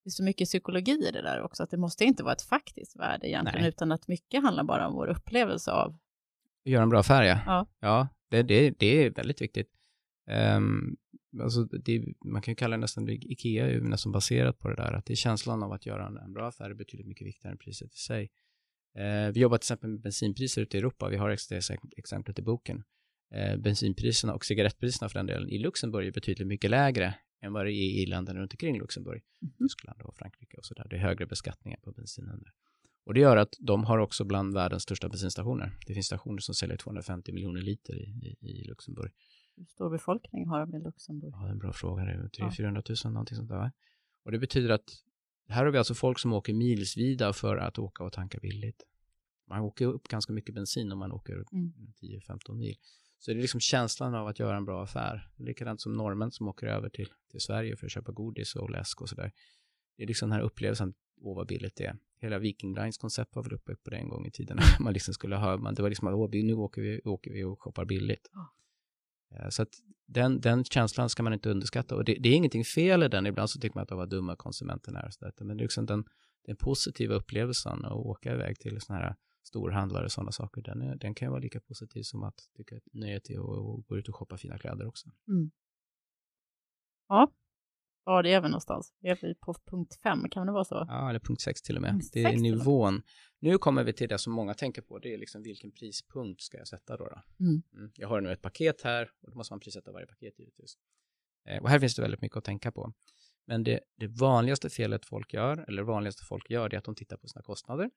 [0.05, 2.43] det är så mycket psykologi i det där också, att det måste inte vara ett
[2.43, 3.69] faktiskt värde egentligen, Nej.
[3.69, 5.99] utan att mycket handlar bara om vår upplevelse av...
[6.65, 7.41] Göra en bra ja.
[7.47, 9.69] Ja, ja det, det, det är väldigt viktigt.
[10.57, 10.97] Um,
[11.41, 14.75] alltså det, man kan ju kalla det nästan, Ikea är ju nästan baserat på det
[14.75, 17.53] där, att det är känslan av att göra en, bra affär är betydligt mycket viktigare
[17.53, 18.31] än priset i sig.
[18.97, 21.09] Eh, vi jobbar till exempel med bensinpriser ute i Europa.
[21.09, 22.85] Vi har det exemplet i boken.
[23.35, 27.67] Eh, bensinpriserna och cigarettpriserna för den delen i Luxemburg är betydligt mycket lägre än vad
[27.67, 29.55] det är i länderna runt omkring Luxemburg, mm.
[29.59, 30.87] Tyskland och Frankrike och sådär.
[30.91, 32.53] Det är högre beskattningar på bensinen där.
[33.07, 35.79] Och det gör att de har också bland världens största bensinstationer.
[35.87, 39.12] Det finns stationer som säljer 250 miljoner liter i, i, i Luxemburg.
[39.59, 41.33] Hur stor befolkning har de i Luxemburg?
[41.35, 42.05] Ja, en bra fråga.
[42.05, 43.11] Det är 300 000 ja.
[43.11, 43.73] någonting sånt där.
[44.25, 44.90] Och det betyder att
[45.49, 48.83] här har vi alltså folk som åker milsvida för att åka och tanka billigt.
[49.49, 51.73] Man åker upp ganska mycket bensin om man åker mm.
[52.03, 52.77] 10-15 mil.
[53.18, 55.31] Så det är liksom känslan av att göra en bra affär.
[55.37, 59.01] Likadant som norrmän som åker över till, till Sverige för att köpa godis och läsk
[59.01, 59.33] och sådär.
[59.97, 61.97] Det är liksom den här upplevelsen, åh vad billigt det är.
[62.21, 64.59] Hela Viking Lines koncept var väl uppe på det en gång i tiden.
[64.81, 67.62] man liksom skulle ha, man, det var liksom att nu åker vi, åker vi och
[67.62, 68.31] shoppar billigt.
[69.31, 69.75] Eh, så att
[70.07, 73.27] den, den känslan ska man inte underskatta och det, det, är ingenting fel i den.
[73.27, 75.33] Ibland så tycker man att vad dumma konsumenterna och sådär.
[75.38, 76.05] Men det är liksom den,
[76.45, 80.97] den positiva upplevelsen att åka iväg till sådana här storhandlare och sådana saker, den, är,
[80.97, 84.09] den kan ju vara lika positiv som att tycka att nöjet är att gå ut
[84.09, 85.11] och shoppa fina kläder också.
[85.29, 85.51] Mm.
[87.09, 87.33] Ja,
[88.09, 88.92] var det är vi någonstans?
[89.01, 90.85] Är vi på punkt fem, kan det vara så?
[90.88, 91.90] Ja, eller punkt sex till och med.
[91.90, 93.03] Punkt det är nivån.
[93.38, 96.59] Nu kommer vi till det som många tänker på, det är liksom vilken prispunkt ska
[96.59, 97.05] jag sätta då?
[97.05, 97.44] då?
[97.44, 97.62] Mm.
[97.75, 97.90] Mm.
[97.94, 100.79] Jag har nu ett paket här och då måste man prissätta varje paket givetvis.
[101.49, 102.92] Eh, och här finns det väldigt mycket att tänka på.
[103.47, 106.94] Men det, det vanligaste felet folk gör, eller vanligaste folk gör, det är att de
[106.94, 107.90] tittar på sina kostnader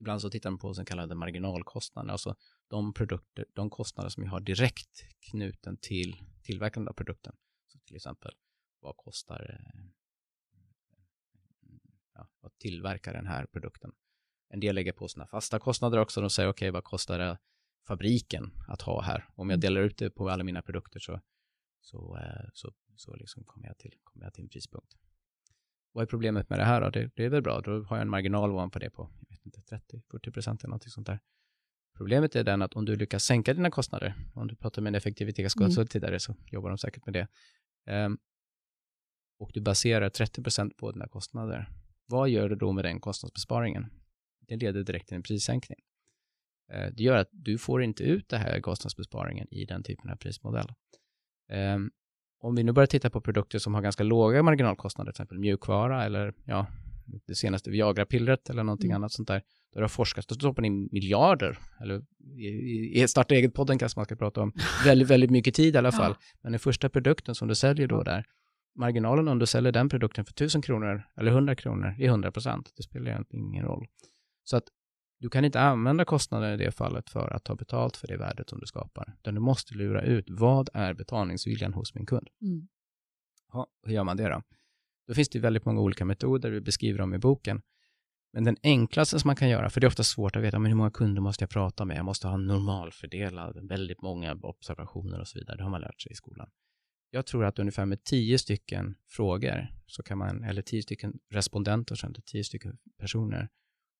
[0.00, 2.36] Ibland så tittar man på så kallade marginalkostnader, alltså
[2.68, 7.36] de produkter, de kostnader som vi har direkt knuten till tillverkandet av produkten.
[7.66, 8.32] Så till exempel,
[8.84, 9.82] vad kostar eh,
[12.14, 13.92] ja, vad tillverkar den här produkten?
[14.48, 16.20] En del lägger på sina fasta kostnader också.
[16.20, 17.38] De säger okej, okay, vad kostar det
[17.86, 19.28] fabriken att ha här?
[19.34, 19.60] Om jag mm.
[19.60, 21.20] delar ut det på alla mina produkter så,
[21.80, 24.94] så, eh, så, så liksom kommer, jag till, kommer jag till en prispunkt.
[25.92, 26.90] Vad är problemet med det här då?
[26.90, 29.10] Det, det är väl bra, då har jag en marginal ovanpå det på
[29.44, 31.20] inte 30-40 procent eller något sånt där.
[31.96, 34.94] Problemet är den att om du lyckas sänka dina kostnader, om du pratar med en
[34.94, 35.86] effektivitetskonsult mm.
[35.88, 37.28] tidigare så jobbar de säkert med det,
[38.04, 38.18] um,
[39.38, 41.68] och du baserar 30 procent på dina kostnader,
[42.06, 43.86] vad gör du då med den kostnadsbesparingen?
[44.48, 45.78] Det leder direkt till en prissänkning.
[46.74, 50.16] Uh, det gör att du får inte ut det här kostnadsbesparingen i den typen av
[50.16, 50.68] prismodell.
[51.52, 51.90] Um,
[52.40, 56.04] om vi nu börjar titta på produkter som har ganska låga marginalkostnader, till exempel mjukvara
[56.04, 56.66] eller ja,
[57.26, 58.96] det senaste Viagra-pillret eller någonting mm.
[59.02, 59.42] annat sånt där,
[59.72, 62.02] där det har forskats, då stoppar ni miljarder, eller
[62.38, 64.52] i, i starta eget-podden kanske man ska prata om,
[64.84, 66.14] väldigt, väldigt mycket tid i alla fall.
[66.18, 66.38] Ja.
[66.42, 68.24] Men den första produkten som du säljer då där,
[68.74, 72.72] marginalen om du säljer den produkten för 1000 kronor eller 100 kronor är 100 procent.
[72.76, 73.86] Det spelar egentligen ingen roll.
[74.44, 74.64] Så att
[75.18, 78.50] du kan inte använda kostnaden i det fallet för att ta betalt för det värdet
[78.50, 82.28] som du skapar, utan du måste lura ut vad är betalningsviljan hos min kund.
[82.42, 82.68] Mm.
[83.52, 84.42] Ja, hur gör man det då?
[85.06, 87.62] Då finns det väldigt många olika metoder, vi beskriver dem i boken.
[88.32, 90.70] Men den enklaste som man kan göra, för det är ofta svårt att veta men
[90.70, 95.28] hur många kunder måste jag prata med, jag måste ha normalfördelad, väldigt många observationer och
[95.28, 96.50] så vidare, det har man lärt sig i skolan.
[97.14, 101.94] Jag tror att ungefär med tio stycken frågor, så kan man, eller tio stycken respondenter,
[101.94, 103.48] så tio stycken personer,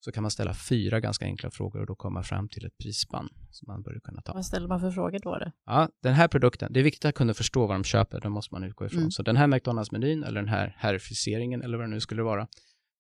[0.00, 3.28] så kan man ställa fyra ganska enkla frågor och då komma fram till ett prisspann
[3.50, 4.32] som man bör kunna ta.
[4.32, 5.38] Vad ställer man för frågor då?
[5.38, 5.52] Det?
[5.66, 8.54] Ja, den här produkten, det är viktigt att kunna förstå vad de köper, det måste
[8.54, 8.98] man utgå ifrån.
[8.98, 9.10] Mm.
[9.10, 12.48] Så den här McDonalds-menyn eller den här herrfriseringen eller vad det nu skulle vara,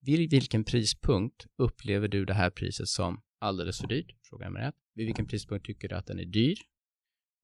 [0.00, 4.16] vid vilken prispunkt upplever du det här priset som alldeles för dyrt?
[4.28, 4.74] Fråga nummer ett.
[4.94, 6.56] Vid vilken prispunkt tycker du att den är dyr?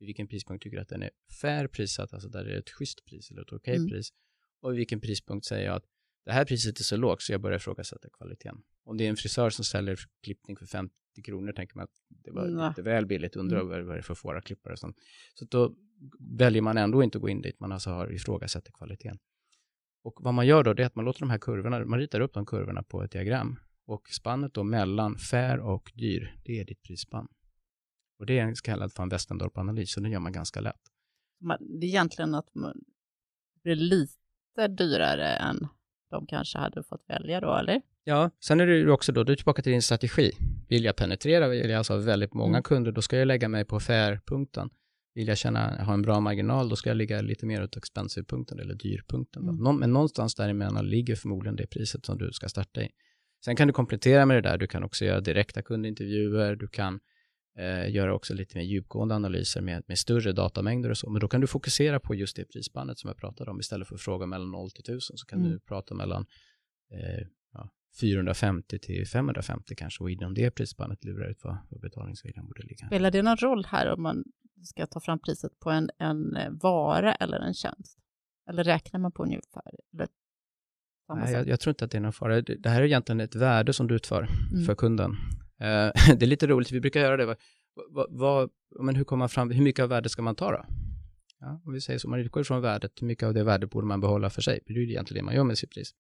[0.00, 1.10] Vid vilken prispunkt tycker du att den är
[1.40, 3.88] fair prissatt, alltså där det är ett schysst pris eller ett okej okay mm.
[3.88, 4.12] pris?
[4.60, 5.84] och vid vilken prispunkt säger jag att
[6.24, 8.62] det här priset är så lågt så jag börjar ifrågasätta kvaliteten.
[8.84, 12.30] Om det är en frisör som säljer klippning för 50 kronor tänker man att det
[12.30, 12.68] var mm.
[12.68, 13.86] lite väl billigt, undrar mm.
[13.86, 14.94] vad det är för fåra klippare som...
[15.34, 15.74] Så då
[16.38, 19.18] väljer man ändå inte att gå in dit, man alltså har ifrågasätter kvaliteten.
[20.02, 22.20] Och vad man gör då, det är att man låter de här kurvorna, man ritar
[22.20, 26.64] upp de kurvorna på ett diagram och spannet då mellan fair och dyr, det är
[26.64, 27.28] ditt prisspann.
[28.20, 30.80] Och det är en så kallad van Westendorp-analys, så den gör man ganska lätt.
[31.60, 32.84] Det är egentligen att man
[33.62, 35.68] blir lite dyrare än
[36.10, 37.82] de kanske hade fått välja då, eller?
[38.04, 40.32] Ja, sen är det ju också då, du är tillbaka till din strategi.
[40.68, 42.62] Vill jag penetrera, vill jag alltså ha väldigt många mm.
[42.62, 44.70] kunder, då ska jag lägga mig på fair-punkten.
[45.14, 48.60] Vill jag känna, ha en bra marginal, då ska jag ligga lite mer åt expensive-punkten
[48.60, 49.48] eller dyrpunkten.
[49.48, 49.76] Mm.
[49.76, 52.88] Men någonstans däremellan ligger förmodligen det priset som du ska starta i.
[53.44, 57.00] Sen kan du komplettera med det där, du kan också göra direkta kundintervjuer, du kan
[57.58, 61.28] eh, göra också lite mer djupgående analyser med, med större datamängder och så, men då
[61.28, 63.60] kan du fokusera på just det prisspannet som jag pratade om.
[63.60, 65.50] Istället för att fråga mellan 0 till 1000 så kan mm.
[65.50, 66.26] du prata mellan
[66.92, 72.46] eh, ja, 450 till 550 kanske och inom det prisspannet lura ut vad, vad betalningsviljan
[72.46, 72.86] borde ligga.
[72.86, 74.24] Spelar det någon roll här om man
[74.62, 77.98] ska ta fram priset på en, en eh, vara eller en tjänst?
[78.48, 79.72] Eller räknar man på ungefär?
[79.92, 80.08] Eller
[81.14, 82.40] Nej, jag, jag, tror inte att det är någon fara.
[82.40, 84.64] Det här är egentligen ett värde som du utför mm.
[84.64, 85.16] för kunden.
[85.60, 87.36] Eh, det är lite roligt, vi brukar göra det.
[87.90, 90.64] Vad, vad, men hur, kommer man fram, hur mycket av värdet ska man ta då?
[91.40, 93.86] Ja, om vi säger så, man utgår från värdet, hur mycket av det värdet borde
[93.86, 94.60] man behålla för sig?
[94.66, 95.94] Det är ju egentligen det man gör med sitt pris.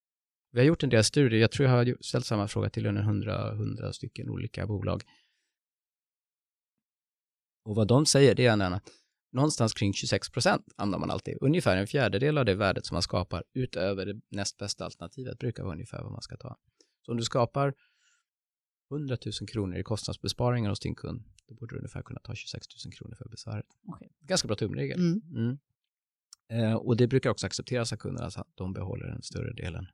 [0.52, 3.02] Vi har gjort en del studier, jag tror jag har ställt samma fråga till under
[3.02, 5.02] 100, 100 stycken olika bolag.
[7.64, 8.90] Och vad de säger det är att
[9.32, 11.38] någonstans kring 26 procent hamnar man alltid.
[11.40, 15.62] Ungefär en fjärdedel av det värdet som man skapar utöver det näst bästa alternativet brukar
[15.62, 16.56] vara ungefär vad man ska ta.
[17.02, 17.74] Så om du skapar
[18.90, 22.66] 100 000 kronor i kostnadsbesparingar hos din kund, då borde du ungefär kunna ta 26
[22.86, 23.66] 000 kronor för besväret.
[23.82, 24.08] Okay.
[24.20, 25.00] Ganska bra tumregel.
[25.00, 25.22] Mm.
[25.36, 25.58] Mm.
[26.50, 29.86] Eh, och det brukar också accepteras av kunderna, alltså att de behåller den större delen.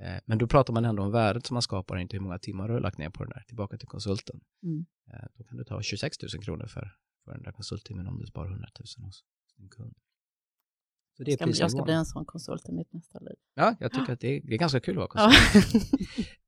[0.00, 2.68] Eh, men då pratar man ändå om värdet som man skapar, inte hur många timmar
[2.68, 4.40] du har lagt ner på den där, tillbaka till konsulten.
[4.62, 4.86] Mm.
[5.12, 8.26] Eh, då kan du ta 26 000 kronor för, för den där konsulttimmen om du
[8.26, 9.24] sparar 100 000 hos
[9.56, 9.94] din kund.
[11.16, 13.36] Så det är jag, ska, jag ska bli en sån konsult i mitt nästa liv.
[13.54, 15.92] Ja, jag tycker att det är, det är ganska kul att vara konsult.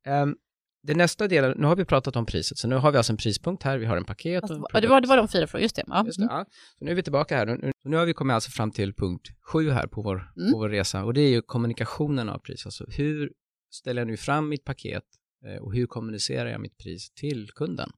[0.07, 0.37] um,
[0.87, 3.17] det nästa delen, nu har vi pratat om priset, så nu har vi alltså en
[3.17, 4.43] prispunkt här, vi har en paket.
[4.43, 5.85] Alltså, det, var, det var de fyra frågorna, just det.
[5.87, 6.07] Ja.
[6.07, 6.47] Just det ja.
[6.79, 9.29] Så nu är vi tillbaka här, nu, nu har vi kommit alltså fram till punkt
[9.43, 10.53] sju här på vår, mm.
[10.53, 13.33] på vår resa och det är ju kommunikationen av pris, alltså hur
[13.71, 15.05] ställer jag nu fram mitt paket
[15.47, 17.91] eh, och hur kommunicerar jag mitt pris till kunden?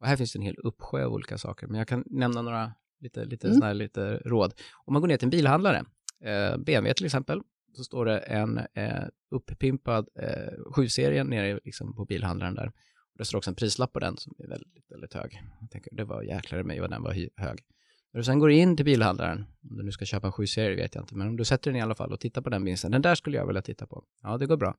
[0.00, 2.72] Och här finns det en hel uppsjö av olika saker, men jag kan nämna några
[3.00, 3.76] lite, lite, mm.
[3.76, 4.54] lite råd.
[4.84, 5.84] Om man går ner till en bilhandlare,
[6.24, 7.40] eh, BMW till exempel,
[7.74, 12.66] så står det en eh, uppimpad eh, 7-serie nere liksom på bilhandlaren där.
[12.66, 15.42] Och det står också en prislapp på den som är väldigt, väldigt hög.
[15.60, 17.64] Jag tänker, det var jäklar i mig vad den var hög.
[18.12, 20.94] När du sen går in till bilhandlaren, om du nu ska köpa en 7-serie vet
[20.94, 22.90] jag inte, men om du sätter den i alla fall och tittar på den vinsten,
[22.90, 24.04] den där skulle jag vilja titta på.
[24.22, 24.74] Ja, det går bra.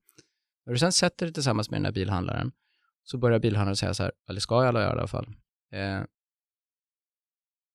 [0.65, 2.51] När du sen sätter dig tillsammans med den här bilhandlaren,
[3.03, 5.27] så börjar bilhandlaren säga så här, eller ska jag alla göra i alla fall.
[5.71, 6.03] Eh,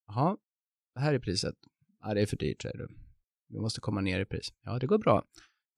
[0.07, 0.37] jaha,
[0.95, 1.55] det här är priset.
[2.03, 2.89] Ja, det är för dyrt, säger du.
[3.51, 4.53] Vi måste komma ner i pris.
[4.65, 5.25] Ja, det går bra.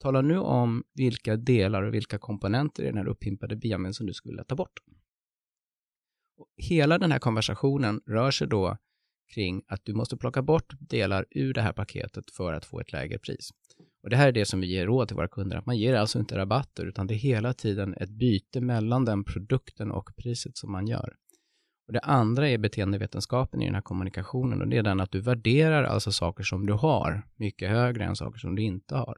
[0.03, 4.13] Tala nu om vilka delar och vilka komponenter i den här uppimpade BMWn som du
[4.13, 4.81] skulle vilja ta bort.
[6.39, 8.77] Och hela den här konversationen rör sig då
[9.35, 12.93] kring att du måste plocka bort delar ur det här paketet för att få ett
[12.93, 13.51] lägre pris.
[14.03, 15.95] Och Det här är det som vi ger råd till våra kunder, att man ger
[15.95, 20.57] alltså inte rabatter, utan det är hela tiden ett byte mellan den produkten och priset
[20.57, 21.17] som man gör.
[21.93, 25.21] Och Det andra är beteendevetenskapen i den här kommunikationen och det är den att du
[25.21, 29.17] värderar alltså saker som du har mycket högre än saker som du inte har.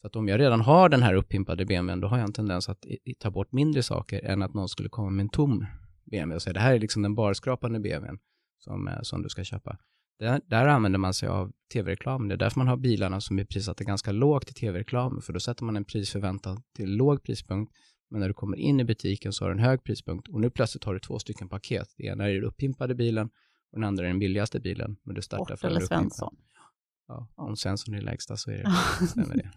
[0.00, 2.68] Så att om jag redan har den här uppimpade BMWn, då har jag en tendens
[2.68, 2.84] att
[3.18, 5.66] ta bort mindre saker än att någon skulle komma med en tom
[6.04, 8.18] BMW och säga det här är liksom den barskrapande BMWn
[8.58, 9.78] som, eh, som du ska köpa.
[10.18, 12.28] Där, där använder man sig av tv-reklam.
[12.28, 15.40] Det är därför man har bilarna som är prissatta ganska lågt i tv-reklam, för då
[15.40, 17.72] sätter man en prisförväntan till låg prispunkt,
[18.10, 20.50] men när du kommer in i butiken så har du en hög prispunkt och nu
[20.50, 21.94] plötsligt har du två stycken paket.
[21.96, 23.26] Det ena är den uppimpade bilen
[23.72, 26.36] och den andra är den billigaste bilen, men du startar för eller Svensson.
[27.08, 29.50] Ja, om Svensson är lägsta så är det, stämmer det.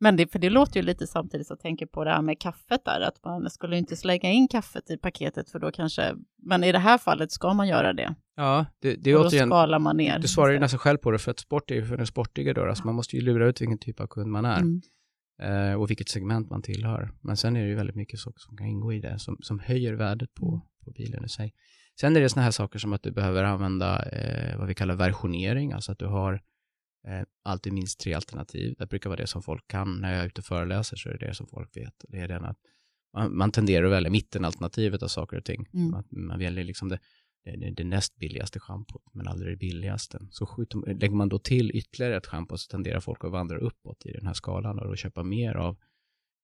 [0.00, 2.84] Men det, för det låter ju lite samtidigt, jag tänker på det här med kaffet
[2.84, 6.72] där, att man skulle inte slänga in kaffet i paketet för då kanske, men i
[6.72, 8.14] det här fallet ska man göra det.
[8.36, 10.18] Ja, det, det är och återigen, skalar man ner.
[10.18, 12.54] Du svarar ju nästan själv på det, för att sport är ju för den sportiga
[12.54, 14.60] då, alltså man måste ju lura ut vilken typ av kund man är.
[14.60, 14.82] Mm.
[15.38, 17.12] Eh, och vilket segment man tillhör.
[17.20, 19.58] Men sen är det ju väldigt mycket saker som kan ingå i det, som, som
[19.58, 21.54] höjer värdet på, på bilen i sig.
[22.00, 24.94] Sen är det sådana här saker som att du behöver använda eh, vad vi kallar
[24.94, 26.32] versionering, alltså att du har
[27.06, 28.74] eh, alltid minst tre alternativ.
[28.78, 30.00] Det brukar vara det som folk kan.
[30.00, 32.04] När jag är ute och föreläser så är det det som folk vet.
[32.08, 32.58] Det är den att
[33.12, 35.66] man, man tenderar att välja mittenalternativet av saker och ting.
[35.74, 35.90] Mm.
[35.90, 36.98] Man, man väljer liksom det,
[37.46, 40.18] Eh, det, det näst billigaste schampot, men aldrig det billigaste.
[40.30, 44.06] Så skjuter, lägger man då till ytterligare ett schampo så tenderar folk att vandra uppåt
[44.06, 45.76] i den här skalan och köpa mer av,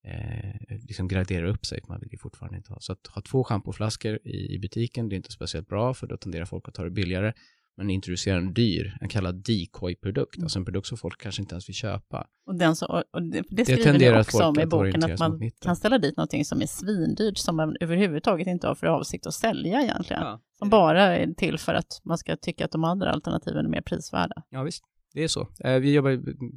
[0.05, 2.81] eh, liksom gradera upp sig, man vill ju fortfarande inte ha.
[2.81, 6.17] Så att ha två schampoflaskor i, i butiken, det är inte speciellt bra, för då
[6.17, 7.33] tenderar folk att ta det billigare
[7.77, 10.45] men introducerar en dyr, en kallad decoy-produkt, mm.
[10.45, 12.27] alltså en produkt som folk kanske inte ens vill köpa.
[12.47, 15.51] Och, den så, och det, det skriver det ni också om i boken, att man
[15.61, 19.35] kan ställa dit någonting som är svindyrt, som man överhuvudtaget inte har för avsikt att
[19.35, 20.23] sälja egentligen.
[20.23, 20.41] Ja.
[20.59, 23.81] Som bara är till för att man ska tycka att de andra alternativen är mer
[23.81, 24.43] prisvärda.
[24.51, 24.85] Ja, visst.
[25.15, 25.49] Det är så.
[25.65, 26.11] Eh, vi jobbar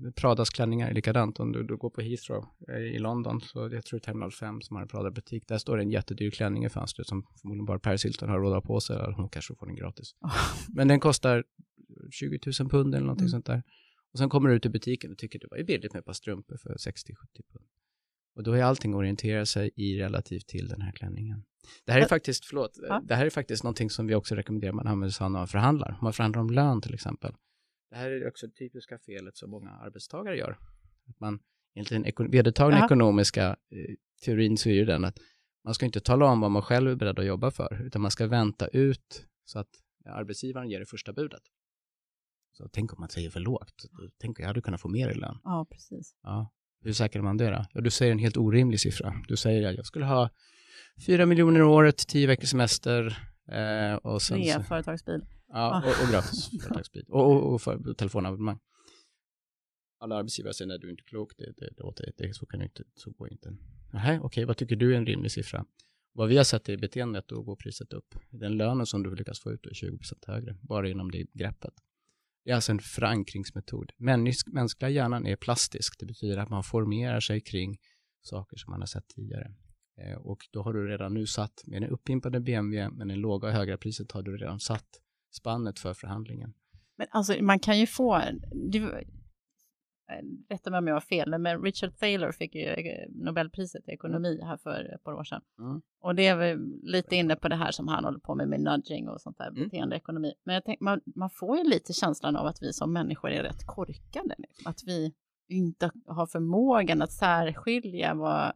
[0.04, 1.40] med Pradas klänningar likadant.
[1.40, 4.76] Om du, du, går på Heathrow eh, i London, så jag tror Terminal 5 som
[4.76, 8.06] har en Prada-butik, där står det en jättedyr klänning i fönstret som förmodligen bara Paris
[8.06, 10.16] Hilton har råd att ha på sig, eller hon kanske får den gratis.
[10.68, 11.44] Men den kostar
[12.12, 13.32] 20 000 pund eller någonting mm.
[13.32, 13.64] sånt där.
[14.12, 16.14] Och sen kommer du ut i butiken och tycker det var billigt med ett par
[16.14, 17.14] strumpor för 60-70
[17.54, 17.66] pund.
[18.36, 21.44] Och då är allting orienterat sig i relativt till den här klänningen.
[21.86, 23.02] Det här är faktiskt, förlåt, ja.
[23.06, 25.48] det här är faktiskt någonting som vi också rekommenderar man använder sig av när man
[25.48, 25.90] förhandlar.
[25.90, 27.34] Om man förhandlar om lön till exempel
[27.90, 30.58] det här är också det typiska felet som många arbetstagare gör.
[31.10, 31.40] Att man,
[31.76, 32.86] enligt den eko vedertagna ja.
[32.86, 33.96] ekonomiska eh,
[34.26, 35.20] teorin så är det den att
[35.64, 38.12] man ska inte tala om vad man själv är beredd att jobba för, utan man
[38.12, 39.70] ska vänta ut så att
[40.06, 41.42] arbetsgivaren ger det första budet.
[42.58, 43.86] Så tänk om man säger för lågt.
[44.18, 45.38] Tänk jag hade kunnat få mer i lön.
[45.44, 46.16] Ja, precis.
[46.24, 46.52] Ja.
[46.82, 47.66] Hur säkrar man det då?
[47.74, 49.14] Ja, du säger en helt orimlig siffra.
[49.28, 50.30] Du säger att jag skulle ha
[51.06, 53.18] fyra miljoner om året, tio veckors semester
[53.52, 54.44] eh, och sen...
[54.44, 55.26] Tre företagsbil.
[55.56, 57.06] Ja, och, och gratis företagsbil.
[57.08, 58.60] Och, och, och för, telefonabonnemang.
[60.00, 62.66] Alla arbetsgivare säger nej, du är inte klok, det, det, det, det, så kan du
[62.66, 63.58] inte, så går inte.
[63.94, 65.66] Nej, okej, vad tycker du är en rimlig siffra?
[66.14, 68.16] Vad vi har sett i beteendet, då går priset upp.
[68.30, 71.74] Den lönen som du lyckas få ut är 20% högre, bara inom det greppet.
[72.44, 73.92] Det är alltså en förankringsmetod.
[73.98, 77.78] Människ, mänskliga hjärnan är plastisk, det betyder att man formerar sig kring
[78.22, 79.56] saker som man har sett tidigare.
[79.98, 83.48] Eh, och då har du redan nu satt, med den uppimpade BMW, med den låga
[83.48, 85.02] och höga priset har du redan satt
[85.36, 86.54] spannet för förhandlingen.
[86.98, 88.22] Men alltså man kan ju få,
[88.52, 89.04] du,
[90.50, 94.40] rätta mig om jag har fel, men Richard Thaler fick ju eh, Nobelpriset i ekonomi
[94.44, 95.42] här för ett par år sedan.
[95.60, 95.82] Mm.
[96.02, 98.60] Och det är väl lite inne på det här som han håller på med, med
[98.60, 99.64] nudging och sånt där, mm.
[99.64, 100.34] beteendeekonomi.
[100.44, 103.44] Men jag tänk, man, man får ju lite känslan av att vi som människor är
[103.44, 104.36] rätt korkade.
[104.66, 105.14] Att vi
[105.50, 108.54] inte har förmågan att särskilja vad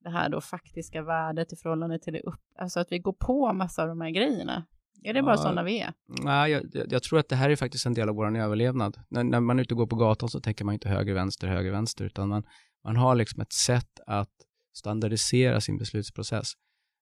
[0.00, 3.52] det här då faktiska värdet i förhållande till det upp, alltså att vi går på
[3.52, 4.66] massa av de här grejerna.
[5.06, 5.92] Är det ja, bara sådana vi är?
[6.06, 8.98] Nej, jag, jag, tror att det här är faktiskt en del av vår överlevnad.
[9.08, 11.48] När, när man är ute och går på gatan så tänker man inte höger, vänster,
[11.48, 12.44] höger, vänster, utan man,
[12.84, 14.30] man har liksom ett sätt att
[14.74, 16.52] standardisera sin beslutsprocess.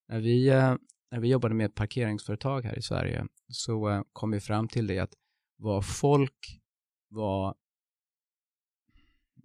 [0.08, 0.74] När vi, eh,
[1.10, 4.86] när vi jobbade med ett parkeringsföretag här i Sverige så eh, kom vi fram till
[4.86, 5.12] det att
[5.56, 6.60] vad folk
[7.08, 7.54] var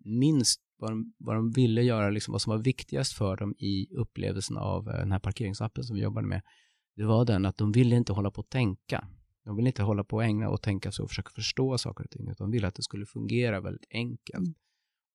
[0.06, 3.88] minst vad de, vad de ville göra, liksom vad som var viktigast för dem i
[3.96, 6.42] upplevelsen av eh, den här parkeringsappen som vi jobbade med,
[7.00, 9.08] det var den att de ville inte hålla på att tänka.
[9.46, 12.10] De ville inte hålla på att ägna och tänka sig och försöka förstå saker och
[12.10, 14.38] ting, utan de ville att det skulle fungera väldigt enkelt.
[14.38, 14.54] Mm.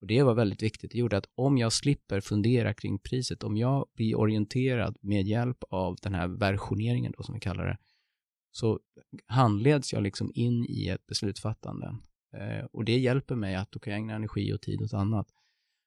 [0.00, 0.90] Och det var väldigt viktigt.
[0.90, 5.64] Det gjorde att om jag slipper fundera kring priset, om jag blir orienterad med hjälp
[5.70, 7.78] av den här versioneringen då som vi kallar det,
[8.50, 8.80] så
[9.26, 11.96] handleds jag liksom in i ett beslutsfattande.
[12.36, 15.28] Eh, och det hjälper mig att då kan jag ägna energi och tid åt annat.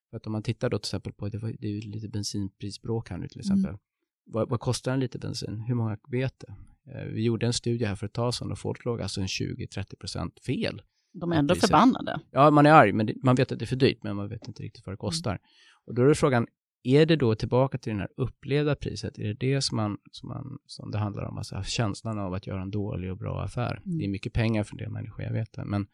[0.10, 2.10] För att om man tittar då till exempel på, det, var, det är ju lite
[2.10, 3.69] bensinprisbråk här nu till exempel.
[3.69, 3.79] Mm.
[4.27, 5.63] Vad, vad, kostar en liter bensin?
[5.67, 6.55] Hur många vet det?
[6.91, 9.27] Eh, vi gjorde en studie här för ett tag sedan och folk låg alltså en
[9.27, 10.81] 20-30% fel.
[11.13, 12.19] De är ändå förbannade.
[12.31, 14.29] Ja, man är arg, men det, man vet att det är för dyrt, men man
[14.29, 15.31] vet inte riktigt vad det kostar.
[15.31, 15.41] Mm.
[15.85, 16.47] Och då är det frågan,
[16.83, 20.29] är det då tillbaka till det här upplevda priset, är det det som, man, som,
[20.29, 23.81] man, som det handlar om, alltså känslan av att göra en dålig och bra affär?
[23.85, 23.97] Mm.
[23.97, 25.87] Det är mycket pengar för det människor, jag vet det, men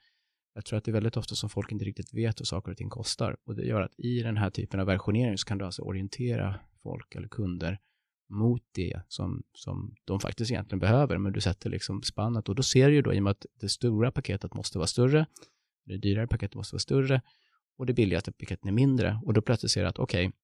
[0.55, 2.77] jag tror att det är väldigt ofta som folk inte riktigt vet vad saker och
[2.77, 3.37] ting kostar.
[3.45, 6.59] Och det gör att i den här typen av versionering så kan du alltså orientera
[6.83, 7.79] folk eller kunder
[8.29, 12.63] mot det som, som de faktiskt egentligen behöver, men du sätter liksom spannet och då
[12.63, 15.25] ser du ju då i och med att det stora paketet måste vara större,
[15.85, 17.21] det dyrare paketet måste vara större
[17.77, 20.39] och det billigaste paketet är mindre och då plötsligt ser du att okej, okay,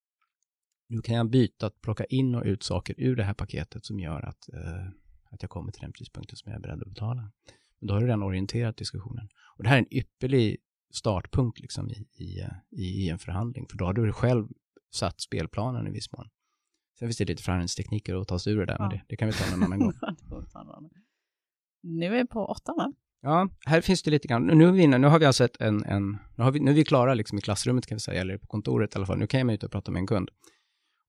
[0.88, 4.00] nu kan jag byta att plocka in och ut saker ur det här paketet som
[4.00, 4.86] gör att, eh,
[5.30, 7.32] att jag kommer till den prispunkten som jag är beredd att betala.
[7.78, 9.28] Men då har du redan orienterat diskussionen.
[9.56, 10.56] Och det här är en ypperlig
[10.90, 14.48] startpunkt liksom i, i, i, i en förhandling, för då har du själv
[14.90, 16.28] satt spelplanen i viss mån.
[17.00, 18.82] Sen finns det lite förhandlingstekniker att ta sig ur det där, ja.
[18.82, 19.92] men det, det, kan vi ta en annan gång.
[21.82, 22.92] nu är vi på åtta, va?
[23.22, 24.46] Ja, här finns det lite grann.
[24.46, 26.70] Nu, är vi inne, nu har vi alltså ett, en, en nu, har vi, nu
[26.70, 29.18] är vi klara liksom i klassrummet kan vi säga, eller på kontoret i alla fall.
[29.18, 30.30] Nu kan jag ut och prata med en kund.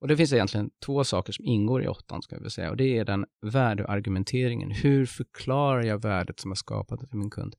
[0.01, 2.97] Och det finns egentligen två saker som ingår i åttan, ska vi säga, och det
[2.97, 4.71] är den värdeargumenteringen.
[4.71, 7.55] Hur förklarar jag värdet som är skapat till min kund?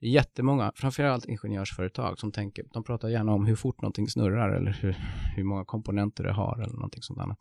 [0.00, 4.56] Det är jättemånga, framförallt ingenjörsföretag, som tänker, de pratar gärna om hur fort någonting snurrar
[4.56, 4.96] eller hur,
[5.36, 7.38] hur många komponenter det har eller någonting sånt annat.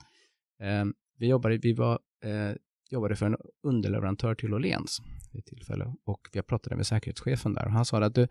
[0.60, 0.86] Eh,
[1.18, 2.55] vi jobbade, vi var eh,
[2.89, 5.01] jobbade för en underleverantör till Åhléns
[5.32, 8.28] vid tillfälle och jag pratade med säkerhetschefen där och han sa att du,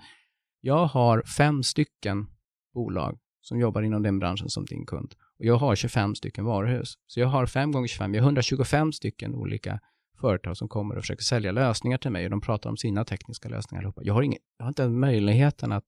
[0.60, 2.26] jag har fem stycken
[2.74, 6.98] bolag som jobbar inom den branschen som din kund och jag har 25 stycken varuhus.
[7.06, 9.80] Så jag har 5 gånger 25, jag har 125 stycken olika
[10.20, 13.48] företag som kommer och försöker sälja lösningar till mig och de pratar om sina tekniska
[13.48, 13.92] lösningar.
[13.96, 15.86] Jag har, ingen, jag har inte möjligheten att,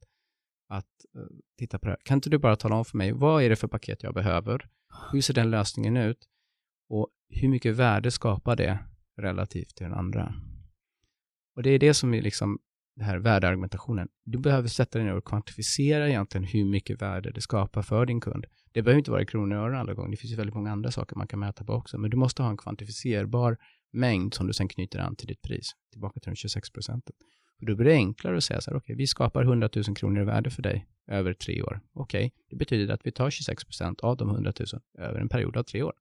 [0.69, 0.85] att
[1.17, 1.27] uh,
[1.59, 1.99] titta på det här.
[2.05, 4.69] Kan inte du bara tala om för mig, vad är det för paket jag behöver?
[5.13, 6.29] Hur ser den lösningen ut?
[6.89, 8.79] Och hur mycket värde skapar det
[9.17, 10.35] relativt till den andra?
[11.57, 12.59] Och det är det som är liksom
[12.97, 14.09] den här värdeargumentationen.
[14.25, 18.21] Du behöver sätta dig ner och kvantifiera egentligen hur mycket värde det skapar för din
[18.21, 18.47] kund.
[18.73, 20.11] Det behöver inte vara i kronor och ören alla gånger.
[20.11, 21.99] Det finns ju väldigt många andra saker man kan mäta på också.
[21.99, 23.57] Men du måste ha en kvantifierbar
[23.93, 25.73] mängd som du sen knyter an till ditt pris.
[25.93, 27.15] Tillbaka till de 26 procenten
[27.67, 30.23] då blir det enklare att säga så här, okej, okay, vi skapar 100 000 kronor
[30.23, 31.81] i värde för dig över tre år.
[31.93, 34.67] Okej, okay, det betyder att vi tar 26 procent av de 100 000
[34.99, 35.93] över en period av tre år.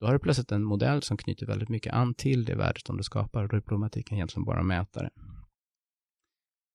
[0.00, 2.96] Då har du plötsligt en modell som knyter väldigt mycket an till det värdet som
[2.96, 5.10] du skapar och då är problematiken egentligen bara att mäta det.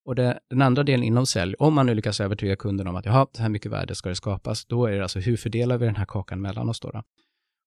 [0.05, 3.05] Och det, den andra delen inom sälj, om man nu lyckas övertyga kunden om att
[3.05, 5.85] jaha, så här mycket värde ska det skapas, då är det alltså hur fördelar vi
[5.85, 6.89] den här kakan mellan oss då?
[6.89, 7.03] då?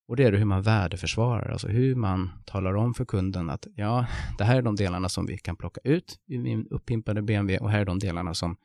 [0.07, 4.07] Och det är hur man värdeförsvarar, alltså hur man talar om för kunden att ja,
[4.39, 7.71] det här är de delarna som vi kan plocka ut i min uppimpade BMW och
[7.71, 8.57] här är de delarna som,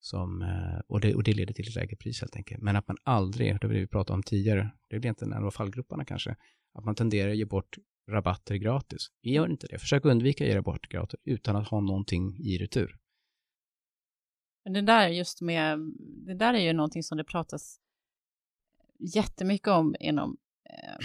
[0.00, 2.62] som eh, och, det, och det leder till ett lägre pris helt enkelt.
[2.62, 6.04] Men att man aldrig, det vi pratade om tidigare, det blir inte en av fallgroparna
[6.04, 6.36] kanske,
[6.74, 7.78] att man tenderar att ge bort
[8.10, 9.10] rabatter gratis.
[9.22, 12.96] Gör inte det, försök undvika att ge bort gratis utan att ha någonting i retur.
[14.64, 15.78] Men det där just med,
[16.26, 17.80] det där är ju någonting som det pratas
[18.98, 20.36] jättemycket om inom,
[20.82, 20.96] eh,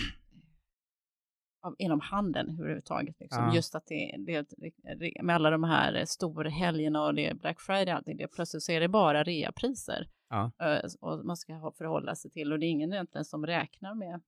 [1.77, 3.19] inom handeln överhuvudtaget.
[3.19, 3.43] Liksom.
[3.43, 3.55] Ja.
[3.55, 7.97] Just att det, det, med alla de här storhelgerna och det är Black Friday och
[7.97, 10.09] allting, det, plötsligt så är det bara reapriser.
[10.29, 10.51] Ja.
[10.61, 14.21] Eh, och man ska förhålla sig till och det är ingen egentligen som räknar med,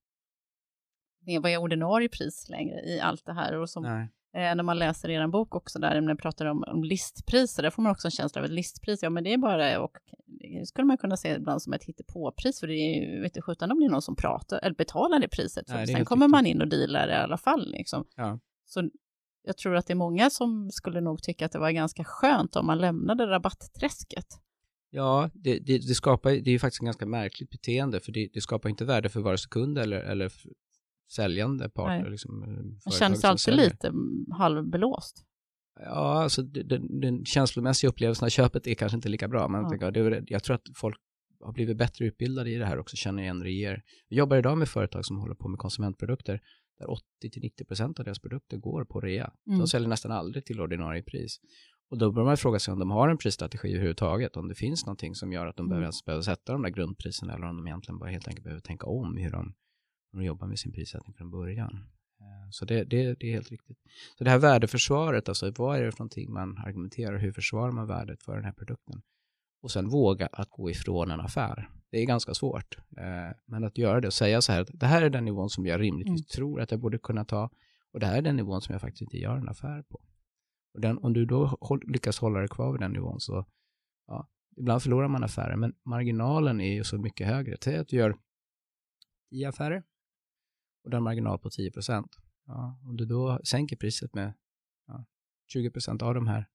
[1.25, 3.57] med vad är ordinarie pris längre i allt det här.
[3.57, 6.83] Och som, Nej Eh, när man läser er bok också, där man pratar om, om,
[6.83, 9.03] listpriser, där får man också en känsla av ett listpris.
[9.03, 12.59] Ja, men det är bara, och det skulle man kunna se ibland som ett hittepåpris,
[12.59, 15.19] för det är ju, vet du sjutton om det är någon som pratar, eller betalar
[15.19, 15.65] det priset.
[15.67, 17.71] Nej, det sen kommer man in och dealar i alla fall.
[17.71, 18.05] Liksom.
[18.15, 18.39] Ja.
[18.65, 18.89] Så
[19.43, 22.55] jag tror att det är många som skulle nog tycka att det var ganska skönt
[22.55, 24.27] om man lämnade rabattträsket.
[24.89, 28.29] Ja, det, det, det skapar, det är ju faktiskt ett ganska märkligt beteende, för det,
[28.33, 30.31] det skapar inte värde för vare sig kund eller, eller
[31.11, 32.09] säljande partner.
[32.09, 32.39] Liksom,
[32.85, 33.65] Man känns alltid säljer.
[33.65, 33.93] lite
[34.37, 35.25] halvbelåst.
[35.79, 39.67] Ja, alltså den, den känslomässiga upplevelsen av köpet är kanske inte lika bra, men ja.
[39.71, 40.97] jag, tänker, jag tror att folk
[41.43, 43.83] har blivit bättre utbildade i det här också, känner igen det ger.
[44.07, 46.41] Jag jobbar idag med företag som håller på med konsumentprodukter,
[46.79, 46.85] där
[47.23, 49.31] 80-90% av deras produkter går på rea.
[49.47, 49.59] Mm.
[49.59, 51.39] De säljer nästan aldrig till ordinarie pris.
[51.89, 54.85] Och då bör man fråga sig om de har en prisstrategi överhuvudtaget, om det finns
[54.85, 55.69] någonting som gör att de mm.
[55.69, 58.87] behöver, behöver sätta de där grundpriserna eller om de egentligen bara helt enkelt behöver tänka
[58.87, 59.53] om hur de
[60.11, 61.75] de jobbar med sin prissättning från början.
[62.19, 63.77] Eh, så det, det, det, är helt riktigt.
[64.17, 67.87] Så det här värdeförsvaret, alltså vad är det för någonting man argumenterar, hur försvarar man
[67.87, 69.01] värdet för den här produkten?
[69.61, 71.69] Och sen våga att gå ifrån en affär.
[71.91, 72.77] Det är ganska svårt.
[72.97, 75.65] Eh, men att göra det och säga så här, det här är den nivån som
[75.65, 76.25] jag rimligtvis mm.
[76.35, 77.49] tror att jag borde kunna ta
[77.93, 80.01] och det här är den nivån som jag faktiskt inte gör en affär på.
[80.73, 81.57] Och den, om du då
[81.87, 83.45] lyckas hålla dig kvar vid den nivån så,
[84.07, 87.57] ja, ibland förlorar man affärer, men marginalen är ju så mycket högre.
[87.63, 88.15] Säg att du gör
[89.29, 89.83] 10 affärer
[90.83, 92.17] och du har en marginal på 10 procent.
[92.47, 94.33] Ja, om du då sänker priset med
[94.87, 95.05] ja,
[95.47, 96.45] 20 procent av de här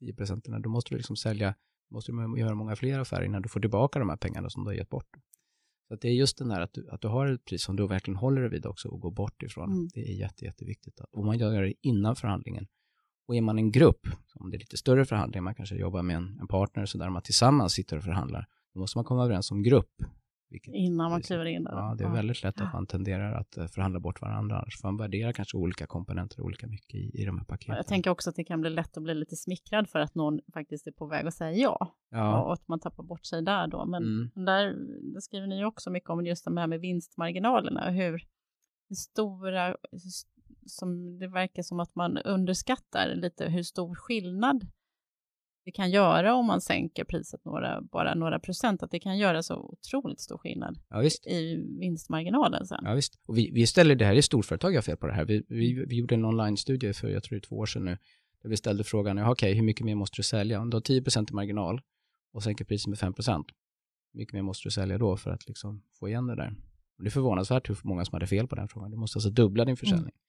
[0.00, 1.54] 10 procenten, då måste du liksom sälja,
[1.90, 4.68] måste du göra många fler affärer innan du får tillbaka de här pengarna som du
[4.70, 5.08] har gett bort.
[5.88, 7.76] Så att det är just den här att du, att du har ett pris som
[7.76, 9.72] du verkligen håller dig vid också och går bort ifrån.
[9.72, 9.88] Mm.
[9.94, 11.00] Det är jätte, jätteviktigt.
[11.00, 12.66] Och man gör det innan förhandlingen.
[13.28, 16.16] Och är man en grupp, om det är lite större förhandlingar, man kanske jobbar med
[16.16, 19.46] en, en partner så där man tillsammans sitter och förhandlar, då måste man komma överens
[19.46, 19.92] som grupp
[20.48, 21.72] vilket, Innan man kliver in där.
[21.72, 24.56] Ja, det är väldigt lätt att man tenderar att eh, förhandla bort varandra.
[24.56, 27.76] Annars får man värdera kanske olika komponenter olika mycket i, i de här paketen.
[27.76, 30.40] Jag tänker också att det kan bli lätt att bli lite smickrad för att någon
[30.54, 31.96] faktiskt är på väg att säga ja.
[32.10, 32.42] ja.
[32.42, 33.86] Och att man tappar bort sig där då.
[33.86, 34.30] Men mm.
[34.34, 34.74] där,
[35.12, 37.90] där skriver ni också mycket om just det här med vinstmarginalerna.
[37.90, 38.12] Hur,
[38.88, 39.76] hur stora,
[40.66, 44.66] som det verkar som att man underskattar lite hur stor skillnad
[45.66, 49.42] det kan göra om man sänker priset några, bara några procent, att det kan göra
[49.42, 52.78] så otroligt stor skillnad ja, i vinstmarginalen sen.
[52.82, 53.18] Ja, visst.
[53.26, 55.24] Och vi, vi ställer, det här är storföretag jag fel på det här.
[55.24, 57.98] Vi, vi, vi gjorde en online-studie för, jag tror det är två år sedan nu,
[58.42, 60.60] där vi ställde frågan, okej, okay, hur mycket mer måste du sälja?
[60.60, 61.80] Om du har 10 i marginal
[62.32, 63.14] och sänker priset med 5
[64.12, 66.54] hur mycket mer måste du sälja då för att liksom få igen det där?
[66.98, 68.90] Och det är förvånansvärt hur många som hade fel på den frågan.
[68.90, 70.02] Du måste alltså dubbla din försäljning.
[70.02, 70.25] Mm.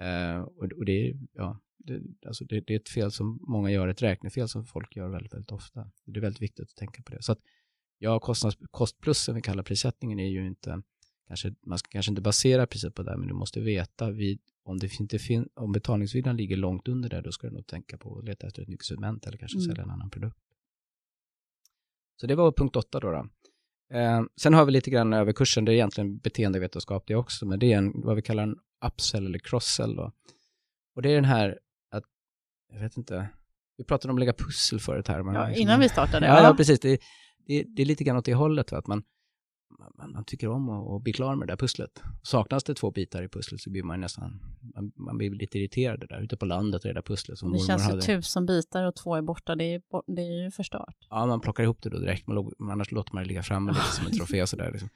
[0.00, 3.88] Uh, och, och, det, ja, det, alltså det, det, är ett fel som många gör,
[3.88, 5.90] ett räknefel som folk gör väldigt, väldigt ofta.
[6.04, 7.22] Det är väldigt viktigt att tänka på det.
[7.22, 7.38] Så att,
[7.98, 10.82] ja, kostnads, kostplussen vi kallar prissättningen är ju inte,
[11.28, 14.78] kanske, man ska kanske inte basera priset på det, men du måste veta vid om,
[14.78, 18.18] det inte fin- om betalningsviljan ligger långt under det, då ska du nog tänka på
[18.18, 19.66] att leta efter ett nytt segment eller kanske Mm.
[19.66, 20.38] sälja en annan produkt.
[22.20, 23.10] Så det var punkt åtta då.
[23.10, 23.28] då.
[23.96, 27.58] Eh, sen har vi lite grann över kursen, det är egentligen beteendevetenskap det också, men
[27.58, 29.96] det är en, vad vi kallar en upsell eller crosssell.
[29.96, 30.12] Då.
[30.96, 31.58] Och det är den här
[31.90, 32.04] att,
[32.72, 33.28] jag vet inte,
[33.76, 35.18] vi pratade om att lägga pussel förut här.
[35.18, 36.26] Ja, liksom- innan vi startade.
[36.26, 36.80] Ja, ja precis.
[36.80, 37.00] Det,
[37.46, 38.78] det, det är lite grann åt det hållet, va?
[38.78, 39.02] att man,
[39.98, 42.02] man, man tycker om att, att bli klar med det där pusslet.
[42.22, 44.40] Saknas det två bitar i pusslet så blir man nästan,
[44.74, 47.82] man, man blir lite irriterad där, ute på landet, det där pusslet som Det känns
[47.82, 48.02] ju hade.
[48.02, 49.54] tusen bitar och två är borta.
[49.54, 49.82] Det är,
[50.16, 51.06] det är ju förstört.
[51.10, 53.84] Ja, man plockar ihop det då direkt, man, annars låter man det ligga framme lite
[53.92, 54.70] som en trofé och sådär.
[54.72, 54.88] Liksom.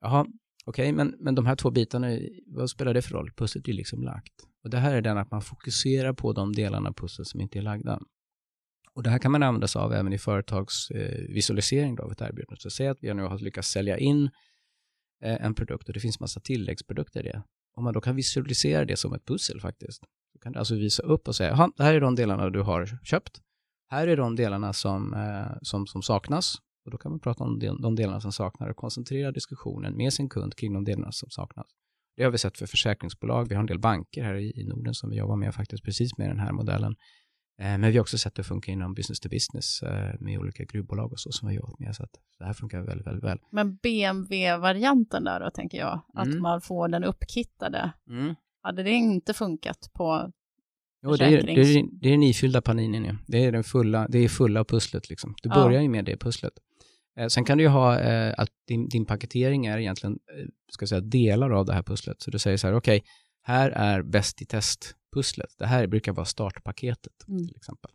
[0.00, 0.26] Jaha,
[0.68, 3.30] okej, men, men de här två bitarna, vad spelar det för roll?
[3.36, 4.32] Pusslet är ju liksom lagt.
[4.64, 7.58] Och det här är den att man fokuserar på de delarna av pusslet som inte
[7.58, 8.00] är lagda.
[8.94, 12.60] Och det här kan man använda sig av även i företagsvisualisering eh, av ett erbjudande.
[12.60, 14.24] Så säg att vi nu har lyckats sälja in
[15.22, 17.42] eh, en produkt och det finns massa tilläggsprodukter i det.
[17.76, 20.02] Om man då kan visualisera det som ett pussel faktiskt.
[20.34, 22.60] Då kan du alltså visa upp och säga, "Jaha, det här är de delarna du
[22.60, 23.40] har köpt.
[23.90, 26.54] Här är de delarna som, eh, som, som saknas.
[26.88, 30.12] Och då kan man prata om de, de delarna som saknas och koncentrera diskussionen med
[30.12, 31.66] sin kund kring de delarna som saknas.
[32.16, 33.48] Det har vi sett för försäkringsbolag.
[33.48, 36.18] Vi har en del banker här i, i Norden som vi jobbar med faktiskt precis
[36.18, 36.96] med den här modellen.
[37.60, 40.64] Eh, men vi har också sett det funka inom business to business eh, med olika
[40.64, 41.96] gruvbolag och så som vi har jobbat med.
[41.96, 43.38] Så att det här funkar väldigt, väldigt väl.
[43.50, 46.00] Men BMW-varianten där då, tänker jag.
[46.14, 46.42] Att Mm.
[46.42, 47.92] man får den uppkittade.
[48.62, 50.32] Hade det inte funkat på...
[51.02, 53.16] Jo, det är, det, är, det är den ifyllda paninin ju.
[53.26, 55.34] Det är den fulla, det är fulla pusslet liksom.
[55.42, 55.54] Du Ja.
[55.54, 56.52] börjar ju med det pusslet.
[57.18, 60.86] Eh, sen kan du ju ha eh, att din, din paketering är egentligen, eh, ska
[60.86, 62.22] säga, delar av det här pusslet.
[62.22, 63.04] Så du säger så här, okej,
[63.42, 65.54] här är bäst i test-pusslet.
[65.58, 67.46] Det här brukar vara startpaketet Mm.
[67.46, 67.90] till exempel.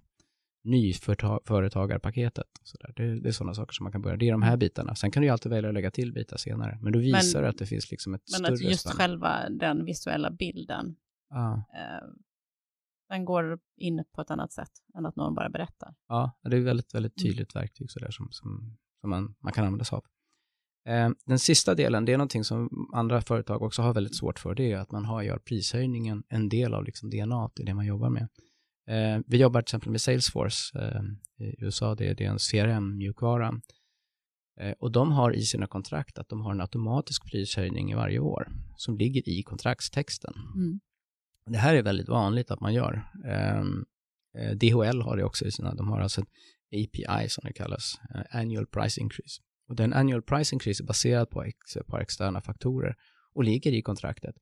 [0.63, 2.47] Nyföretagarpaketet.
[2.63, 2.93] Så där.
[2.95, 4.17] Det, det är sådana saker som man kan börja.
[4.17, 4.95] Det är de här bitarna.
[4.95, 6.79] Sen kan du ju alltid välja att lägga till bitar senare.
[6.81, 8.93] Men då visar Men- att det finns liksom ett Men större att just spann.
[8.95, 10.95] själva den visuella bilden,
[11.29, 11.53] Ja.
[11.73, 12.07] eh,
[13.09, 15.95] den går in på ett annat sätt än att någon bara berättar.
[16.07, 17.31] Ja, det är väldigt, väldigt Mm.
[17.31, 20.03] tydligt verktyg så där som, som, som man, man kan använda sig av.
[20.87, 24.55] Eh, den sista delen, det är någonting som andra företag också har väldigt svårt för,
[24.55, 27.85] det är att man har, gör prishöjningen en del av liksom DNA i det man
[27.85, 28.27] jobbar med.
[28.87, 31.01] Eh, vi jobbar till exempel med Salesforce eh,
[31.45, 33.61] i USA, det, är- en CRM-mjukvara.
[34.79, 38.47] Och de har i sina kontrakt att de har en automatisk prishöjning i varje år
[38.77, 40.33] som ligger i kontraktstexten.
[40.55, 40.79] Mm.
[41.45, 43.05] Det här är väldigt vanligt att man gör.
[44.55, 46.25] DHL har det också i sina, de har alltså
[46.73, 49.41] API som det kallas, eh, Annual Price Increase.
[49.69, 52.95] Och den Annual Price Increase är baserad på ex, ett par externa faktorer
[53.33, 54.35] och ligger i kontraktet.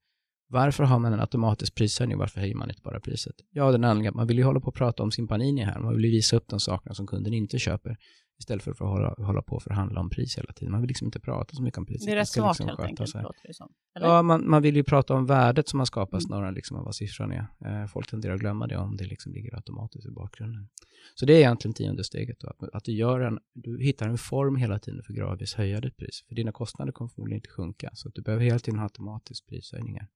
[0.47, 2.17] Varför har man en automatisk prishöjning?
[2.17, 3.35] Varför höjer man inte bara priset?
[3.51, 5.79] Ja, den anledningen att man vill ju hålla på och prata om sin panini här.
[5.79, 7.97] Man vill ju visa upp de sakerna som kunden inte köper
[8.41, 10.71] istället för att hålla, hålla på och förhandla om pris hela tiden.
[10.71, 12.05] Man vill liksom inte prata så mycket om priset.
[12.05, 13.73] Det är rätt ska smart liksom helt enkelt, låter det som.
[13.95, 14.07] Eller?
[14.07, 16.27] Ja, man, man vill ju prata om värdet som har skapats Mm.
[16.27, 17.45] snarare än liksom vad siffran är.
[17.65, 20.69] Eh, folk tenderar att glömma det om det liksom ligger automatiskt i bakgrunden.
[21.15, 24.17] Så det är egentligen tionde steget då, att, att du, gör en, du hittar en
[24.17, 26.23] form hela tiden för gradvis höja ditt pris.
[26.27, 29.47] För dina kostnader kommer förmodligen inte sjunka, så att du behöver hela tiden ha automatisk
[29.47, 30.07] prishöjningar.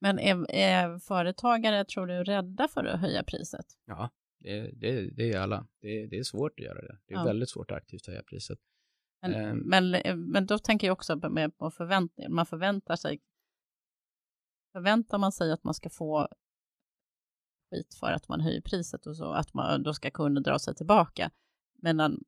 [0.00, 3.66] Men är, är företagare, tror du, rädda för att höja priset?
[3.86, 4.10] Ja,
[4.42, 5.66] det, det, det är alla.
[5.80, 6.98] Det, det är svårt att göra det.
[7.06, 7.24] Det är Ja.
[7.24, 8.58] väldigt svårt att aktivt höja priset.
[9.22, 9.58] Men, Ehm.
[9.58, 9.90] men,
[10.30, 12.30] men då tänker jag också med på förväntningar.
[12.30, 13.20] Man förväntar sig,
[14.72, 16.28] förväntar man sig att man ska få
[17.70, 20.74] skit för att man höjer priset och så, att man då ska kunna dra sig
[20.74, 21.30] tillbaka.
[21.78, 22.24] Men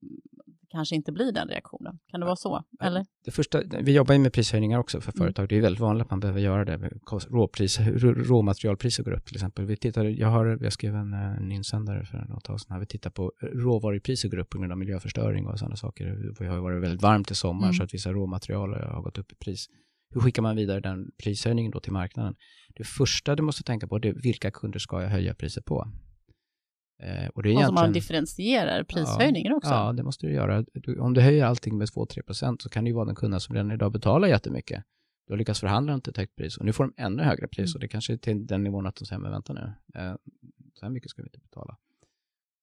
[0.75, 1.99] kanske inte blir den reaktionen.
[2.11, 2.65] Kan det vara så?
[2.83, 3.07] Eller?
[3.25, 5.19] Det första, vi jobbar ju med prishöjningar också för Mm.
[5.19, 5.49] företag.
[5.49, 6.77] Det är väldigt vanligt att man behöver göra det.
[7.31, 9.65] Råpris, rå- råmaterialpriser går upp till exempel.
[9.65, 12.73] Vi tittar, jag, har, jag skrev en, eh, en insändare för något tag sedan.
[12.73, 12.81] här.
[12.81, 16.07] Vi tittar på eh, råvarupriser går upp på grund av miljöförstöring och sådana saker.
[16.39, 17.75] Det har ju varit väldigt varmt i sommar Mm.
[17.75, 19.67] så att vissa råmaterial har gått upp i pris.
[20.15, 22.35] Hur skickar man vidare den prishöjningen då till marknaden?
[22.77, 25.89] Det första du måste tänka på är vilka kunder ska jag höja priset på?
[27.03, 29.71] Eh, och det är Och som man differentierar prishöjningen också.
[29.71, 30.65] Ja, det måste du göra.
[30.75, 33.41] Du, om du höjer allting med 2-3 procent så kan det ju vara den kunden
[33.41, 34.85] som redan idag betalar jättemycket.
[35.27, 37.71] Du har lyckats förhandla till ett högt pris och nu får de ännu högre pris
[37.71, 37.77] Mm.
[37.77, 40.15] och det kanske är till den nivån att de säger, men vänta nu, eh,
[40.75, 41.77] så här mycket ska vi inte betala.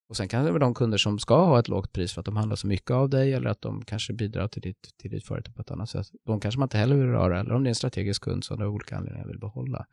[0.10, 2.26] Och sen kan det vara de kunder som ska ha ett lågt pris för att
[2.26, 5.26] de handlar så mycket av dig eller att de kanske bidrar till ditt, till ditt
[5.26, 6.08] företag på ett annat sätt.
[6.26, 8.60] De kanske man inte heller vill röra eller om det är en strategisk kund som
[8.60, 9.86] du av olika anledningar vill behålla.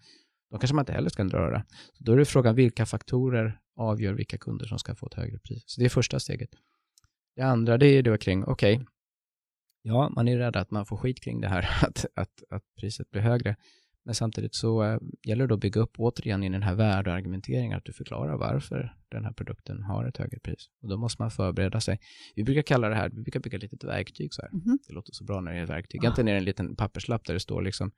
[0.51, 1.64] De kanske man inte heller ska röra.
[1.92, 5.38] Så då är det frågan vilka faktorer avgör vilka kunder som ska få ett högre
[5.38, 5.62] pris.
[5.66, 6.51] Så det är första steget.
[7.36, 8.86] Det andra det är då kring, okej,
[9.82, 13.11] ja, man är rädd att man får skit kring det här, att, att, att priset
[13.11, 13.57] blir högre.
[14.05, 17.84] Men samtidigt så äh, gäller det att bygga upp återigen i den här värdeargumenteringen att
[17.84, 20.68] du förklarar varför den här produkten har ett högre pris.
[20.82, 21.99] Och då måste man förbereda sig.
[22.36, 24.51] Vi brukar kalla det här, vi brukar bygga ett litet verktyg så här.
[24.53, 24.78] Mhm.
[24.86, 26.05] Det låter så bra när det är ett verktyg.
[26.05, 27.90] Egentligen är det en liten papperslapp där det står liksom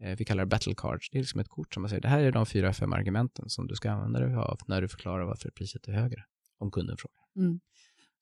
[0.00, 1.10] vi kallar det battle cards.
[1.10, 3.48] Det är liksom ett kort som man säger, det här är de fyra, fem argumenten
[3.48, 6.24] som du ska använda dig av när du förklarar varför priset är högre,
[6.58, 7.24] om kunden frågar.
[7.36, 7.60] Mm.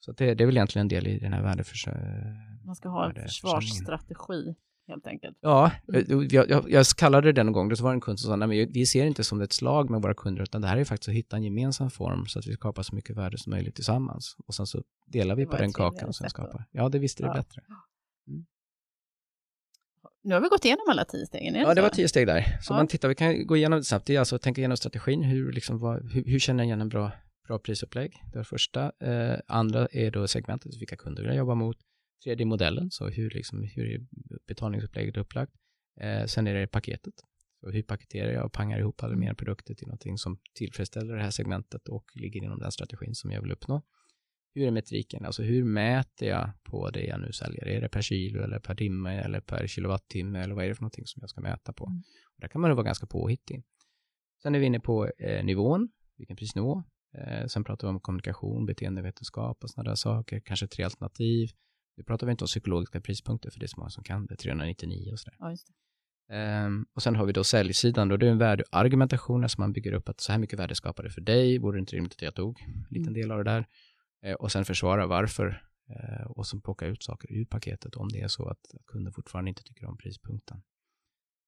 [0.00, 2.36] Så det, det är väl egentligen en del i den här värdeförsörjningen.
[2.64, 4.54] Man ska ha en försvarsstrategi
[4.88, 5.38] helt enkelt.
[5.40, 6.28] Ja, mm.
[6.30, 8.48] jag, jag, jag, kallade det den en gång, det var en kund som sa, nej
[8.48, 11.08] men vi ser inte som ett slag med våra kunder, utan det här är faktiskt
[11.08, 14.36] att hitta en gemensam form så att vi skapar så mycket värde som möjligt tillsammans.
[14.46, 16.64] Och sen så delar vi på den kakan som skapar.
[16.70, 17.34] Ja, det visste det ja.
[17.34, 17.62] bättre.
[20.28, 21.54] Nu har vi gått igenom alla tio stegen.
[21.54, 22.58] Ja, det var tio steg där.
[22.60, 22.76] Så ja.
[22.76, 24.06] man tittar, vi kan gå igenom det snabbt.
[24.06, 25.22] Det är alltså att tänka igenom strategin.
[25.22, 27.12] Hur, liksom, vad, hur, hur känner jag igen en bra,
[27.46, 28.12] bra prisupplägg?
[28.32, 28.92] Det det första.
[29.00, 31.76] Eh, andra är då segmentet, vilka kunder vill jag jobba mot?
[32.24, 34.00] Tredje modellen, så hur, liksom, hur är
[34.48, 35.52] betalningsupplägget upplagt?
[36.00, 37.14] Eh, sen är det paketet.
[37.60, 41.22] Så hur paketerar jag och pangar ihop alla mina produkter till någonting som tillfredsställer det
[41.22, 43.82] här segmentet och ligger inom den strategin som jag vill uppnå?
[44.54, 45.24] Hur är metriken?
[45.24, 47.68] Alltså hur mäter jag på det jag nu säljer?
[47.68, 50.82] Är det per kilo eller per timme eller per kilowattimme eller vad är det för
[50.82, 51.86] någonting som jag ska mäta på?
[51.86, 51.98] Mm.
[52.34, 53.64] Och där kan man vara ganska påhittig.
[54.42, 56.82] Sen är vi inne på eh, nivån, vilken prisnivå.
[57.18, 61.48] Eh, sen pratar vi om kommunikation, beteendevetenskap och sådana där saker, kanske tre alternativ.
[61.96, 64.36] Nu pratar vi inte om psykologiska prispunkter för det är så många som kan det,
[64.36, 65.36] 399 och sådär.
[65.38, 65.56] Ja,
[66.32, 69.92] Um, och sen har vi då säljsidan, då det är en värdeargumentation, alltså man bygger
[69.92, 72.22] upp att så här mycket värde skapar det för dig, vore det inte rimligt att
[72.22, 73.14] jag tog en liten mm.
[73.14, 73.66] del av det där.
[74.26, 78.20] Uh, och sen försvara varför uh, och så plocka ut saker ur paketet om det
[78.20, 80.62] är så att kunden fortfarande inte tycker om prispunkten.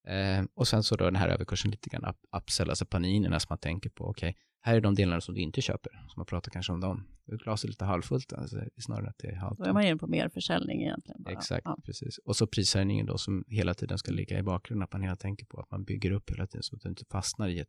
[0.09, 3.59] Uh, och sen så då den här överkursen lite grann upsell, alltså paninerna som man
[3.59, 6.51] tänker på, okej, okay, här är de delarna som du inte köper, så man pratar
[6.51, 7.07] kanske om dem.
[7.27, 9.65] Glaset är lite halvfullt, alltså, snarare att det är halvtomt.
[9.65, 11.23] Då är man inne på mer försäljning egentligen.
[11.23, 11.33] Bara.
[11.33, 11.79] Exakt, ja.
[11.85, 12.19] precis.
[12.19, 15.47] Och så prishöjningen då som hela tiden ska ligga i bakgrunden, att man hela tänker
[15.47, 17.69] på att man bygger upp hela tiden så att du inte fastnar i ett,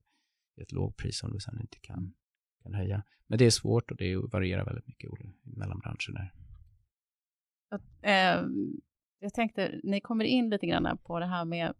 [0.57, 2.13] i ett lågpris som du sen inte kan,
[2.63, 3.03] kan höja.
[3.27, 5.11] Men det är svårt och det varierar väldigt mycket
[5.43, 6.33] mellan branscher där.
[7.69, 8.49] Att, eh,
[9.19, 11.73] jag tänkte, ni kommer in lite grann på det här med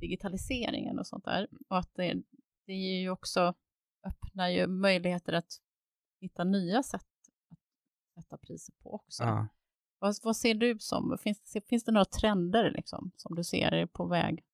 [0.00, 1.48] digitaliseringen och sånt där.
[1.68, 2.22] Och att det,
[2.66, 3.54] det är ju också
[4.04, 5.60] öppnar ju möjligheter att
[6.20, 7.06] hitta nya sätt
[7.50, 7.58] att
[8.14, 9.22] sätta priser på också.
[9.22, 9.48] Ja.
[9.98, 13.86] Vad, vad, ser du som, finns, finns det några trender liksom, som du ser är
[13.86, 14.44] på väg?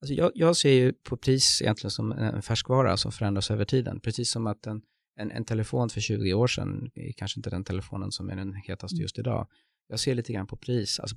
[0.00, 4.00] Alltså jag, jag, ser ju på pris egentligen som en färskvara som förändras över tiden.
[4.00, 4.82] Precis som att en,
[5.16, 8.54] en, en telefon för 20 år sedan är kanske inte den telefonen som är den
[8.54, 9.02] hetaste mm.
[9.02, 9.48] just idag.
[9.88, 11.16] Jag ser lite grann på pris, alltså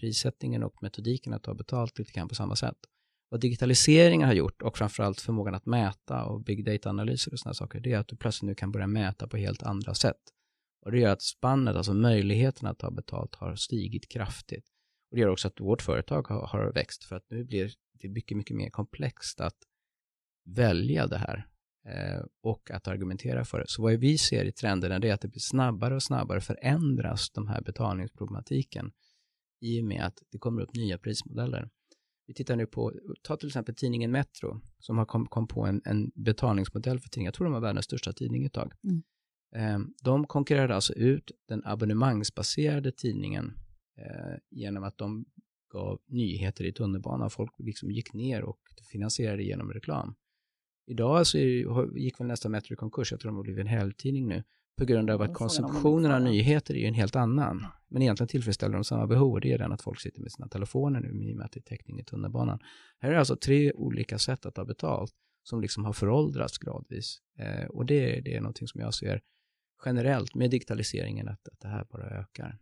[0.00, 2.76] prissättningen och metodiken att ta betalt lite grann på samma sätt.
[3.28, 7.80] Vad digitaliseringen har gjort och framförallt förmågan att mäta och big data-analyser och sådana saker,
[7.80, 10.20] det är att du plötsligt nu kan börja mäta på helt andra sätt.
[10.84, 14.64] Och det gör att spannet, alltså möjligheten att ta betalt, har stigit kraftigt.
[15.10, 18.08] Och det gör också att vårt företag har, har växt för att nu blir det
[18.08, 19.56] mycket, mycket mer komplext att
[20.44, 21.48] välja det här
[21.86, 23.64] eh, och att argumentera för det.
[23.68, 27.48] Så vad vi ser i trenderna är att det blir snabbare och snabbare förändras de
[27.48, 28.92] här betalningsproblematiken
[29.60, 31.70] i och med att det kommer upp nya prismodeller.
[32.26, 32.92] Vi tittar nu på,
[33.22, 37.28] ta till exempel tidningen Metro som har kom, kom på en, en betalningsmodell för tidningar.
[37.28, 38.72] Jag tror de var världens största tidning ett tag.
[38.84, 39.02] Mm.
[39.54, 43.58] Eh, de konkurrerade alltså ut den abonnemangsbaserade tidningen
[44.50, 45.24] genom att de
[45.72, 47.30] gav nyheter i tunnelbanan.
[47.30, 48.58] Folk liksom gick ner och
[48.92, 50.14] finansierade genom reklam.
[50.86, 51.38] Idag så
[51.96, 54.44] gick väl nästa Metro i konkurs, jag tror de har blivit en helgtidning nu,
[54.78, 57.66] på grund av att konsumtionen av nyheter är en helt annan.
[57.88, 60.48] Men egentligen tillfredsställer de samma behov och det är den att folk sitter med sina
[60.48, 62.58] telefoner nu i och med att det är täckning i tunnelbanan.
[62.98, 67.18] Här är alltså tre olika sätt att ta betalt som liksom har föråldrats gradvis.
[67.38, 69.20] Eh, och det, det är någonting som jag ser
[69.84, 72.58] generellt med digitaliseringen att, att det här bara ökar.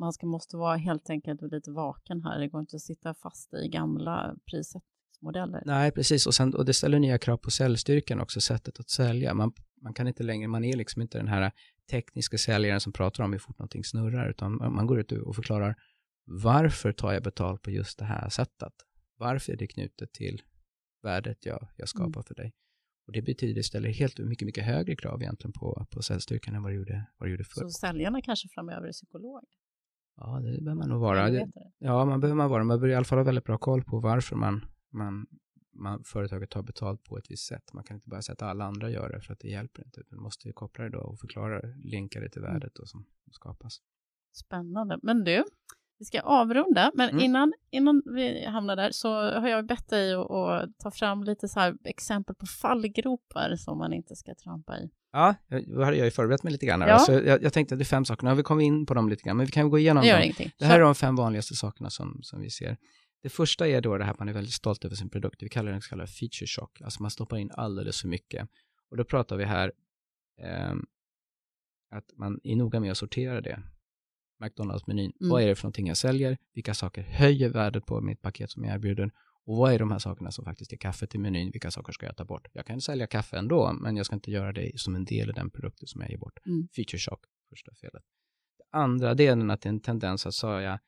[0.00, 2.38] Man ska, måste vara helt enkelt lite vaken här.
[2.38, 5.62] Det går inte att sitta fast i gamla prissättningsmodeller.
[5.66, 6.26] Nej, precis.
[6.26, 9.34] Och, sen, och det ställer nya krav på säljstyrkan också, sättet att sälja.
[9.34, 11.52] Man, man kan inte längre, man är liksom inte den här
[11.90, 15.76] tekniska säljaren som pratar om hur fort någonting snurrar, utan man går ut och förklarar
[16.24, 18.72] varför tar jag betalt på just det här sättet?
[19.16, 20.42] Varför är det knutet till
[21.02, 22.22] värdet jag, jag skapar mm.
[22.22, 22.52] för dig?
[23.06, 26.62] Och det betyder, det ställer helt mycket, mycket högre krav egentligen på, på säljstyrkan än
[26.62, 27.60] vad det gjorde, vad det gjorde förr.
[27.60, 29.48] Så säljarna kanske framöver är psykologer?
[30.20, 31.30] Ja, det behöver man nog vara.
[31.30, 31.46] Det,
[31.78, 32.64] ja, man behöver man vara.
[32.64, 35.26] Man behöver i alla fall ha väldigt bra koll på varför man, man
[35.72, 37.72] man, företaget tar betalt på ett visst sätt.
[37.72, 40.02] Man kan inte bara säga att alla andra gör det för att det hjälper inte.
[40.10, 42.52] Man måste koppla det då och förklara, länka det till mm.
[42.52, 43.80] värdet då som skapas.
[44.32, 44.98] Spännande.
[45.02, 45.44] Men du,
[46.00, 47.24] vi ska avrunda, men mm.
[47.24, 51.48] innan, innan vi hamnar där så har jag bett dig att, att ta fram lite
[51.48, 54.90] så exempel på fallgropar som man inte ska trampa i.
[55.12, 55.34] Ja,
[55.66, 56.80] då hade jag ju förberett mig lite grann.
[56.80, 56.98] Ja.
[56.98, 58.94] Så jag, jag tänkte att det är fem saker, nu har vi kommit in på
[58.94, 60.22] dem lite grann, men vi kan gå igenom det dem.
[60.22, 60.50] Ingenting.
[60.58, 62.76] Det här är de fem vanligaste sakerna som, som vi ser.
[63.22, 65.42] Det första är då det här att man är väldigt stolt över sin produkt.
[65.42, 68.48] Vi kallar det så kallad feature shock, alltså man stoppar in alldeles för mycket.
[68.90, 69.72] Och då pratar vi här
[70.42, 70.74] eh,
[71.90, 73.62] att man är noga med att sortera det.
[74.40, 75.12] McDonalds-menyn.
[75.20, 75.30] Mm.
[75.30, 76.38] Vad är det för någonting jag säljer?
[76.54, 79.10] Vilka saker höjer värdet på mitt paket som jag erbjuder?
[79.46, 81.50] Och vad är de här sakerna som faktiskt är kaffe till menyn?
[81.50, 82.48] Vilka saker ska jag ta bort?
[82.52, 85.32] Jag kan sälja kaffe ändå, men jag ska inte göra det som en del i
[85.32, 86.38] den produkten som jag ger bort.
[86.46, 86.68] Mm.
[86.76, 88.02] Feature shock, första felet.
[88.58, 90.80] Det andra delen att det är en tendens att säga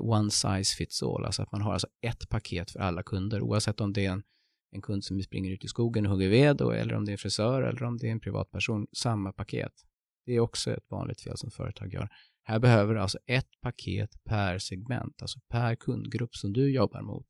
[0.00, 3.80] one size fits all, alltså att man har alltså ett paket för alla kunder, oavsett
[3.80, 4.22] om det är en,
[4.70, 7.12] en kund som springer ut i skogen och hugger ved, och, eller om det är
[7.12, 9.72] en frisör, eller om det är en privatperson, samma paket.
[10.26, 12.08] Det är också ett vanligt fel som företag gör.
[12.46, 17.26] Här behöver du alltså ett paket per segment, alltså per kundgrupp som du jobbar mot,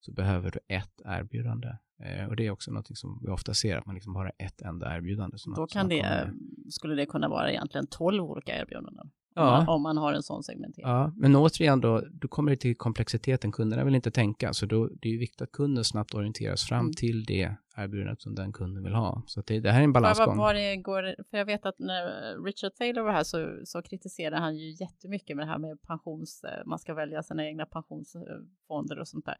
[0.00, 1.68] så behöver du ett erbjudande.
[2.02, 4.32] Eh, och det är också något som vi ofta ser, att man liksom bara har
[4.46, 5.38] ett enda erbjudande.
[5.38, 6.34] Som Då kan det, kommer-
[6.70, 9.10] skulle det kunna vara egentligen 12 olika erbjudanden.
[9.36, 9.44] Ja.
[9.50, 10.88] man, om man har en sån segmentering.
[10.88, 13.52] Ja, men återigen då, då kommer det till komplexiteten.
[13.52, 16.80] Kunderna vill inte tänka, så då, det är ju viktigt att kunden snabbt orienteras fram
[16.80, 16.92] Mm.
[16.92, 19.22] till det erbjudandet som den kunden vill ha.
[19.26, 20.26] Så det, det här är en balansgång.
[20.26, 22.04] var, var det går, för jag vet att när
[22.44, 26.44] Richard Taylor var här så, så kritiserade han ju jättemycket med det här med pensions,
[26.44, 29.36] eh, man ska välja sina egna pensionsfonder och sånt där.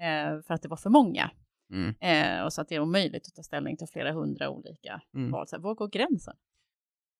[0.00, 1.30] Eh, för att det var för många.
[1.72, 1.94] Mm.
[2.00, 5.30] Eh, och så att det är omöjligt att ta ställning till flera hundra olika Mm.
[5.30, 5.46] val.
[5.48, 6.34] Så här, var går gränsen?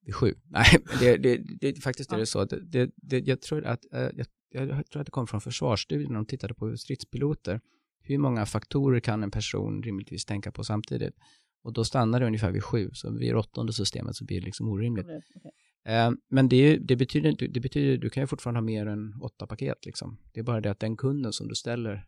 [0.02, 0.34] Vid sju.
[0.48, 0.66] Nej,
[1.00, 2.44] det, det, det, faktiskt är det så.
[2.44, 6.16] Det, det, jag, tror att, eh, jag, jag tror att det kom från försvarsstudien när
[6.16, 7.60] de tittade på stridspiloter.
[8.02, 11.14] Hur många faktorer kan en person rimligtvis tänka på samtidigt?
[11.62, 14.68] Och då stannar det ungefär vid sju, så vid åttonde systemet så blir det liksom
[14.68, 15.06] orimligt.
[15.84, 19.46] Eh, Men det, det betyder det betyder, du kan ju fortfarande ha mer än åtta
[19.46, 20.18] paket liksom.
[20.32, 22.06] Det är bara det att den kunden som du ställer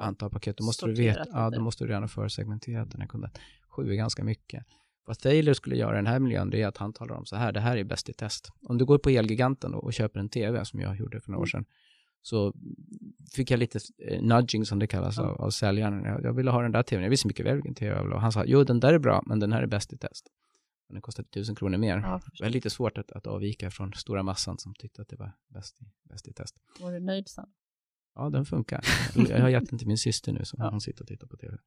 [0.00, 3.08] antal paket, då måste du veta, ja, då måste du redan ha försegmenterat den här
[3.08, 3.30] kunden.
[3.68, 4.64] Sju är ganska mycket.
[5.04, 7.36] Vad Taylor skulle göra i den här miljön, det är att han talar om så
[7.36, 8.48] här, det här är bäst i test.
[8.62, 11.46] Om du går på Elgiganten och, köper en TV, som jag gjorde för några år
[11.54, 11.64] Mm.
[11.64, 11.64] sedan,
[12.22, 12.52] så
[13.34, 13.78] fick jag lite
[14.08, 15.22] eh, nudging som det kallas Ja.
[15.22, 16.04] av, av säljaren.
[16.04, 18.14] Jag, jag ville ha den där TVn, jag visste mycket väl vilken TV jag ville
[18.14, 18.20] ha.
[18.20, 20.26] Han sa, jo den där är bra, men den här är bäst i test.
[20.88, 21.96] Men den kostade tusen kronor mer.
[21.96, 25.16] Ja, Det var lite svårt att, att avvika från stora massan som tyckte att det
[25.16, 26.56] var bäst i, bäst i test.
[26.80, 27.46] var du nöjd sen?
[28.14, 28.84] Ja, den funkar.
[29.28, 30.70] Jag har gett den till min syster nu som Ja.
[30.70, 31.58] hon sitter och tittar på tv.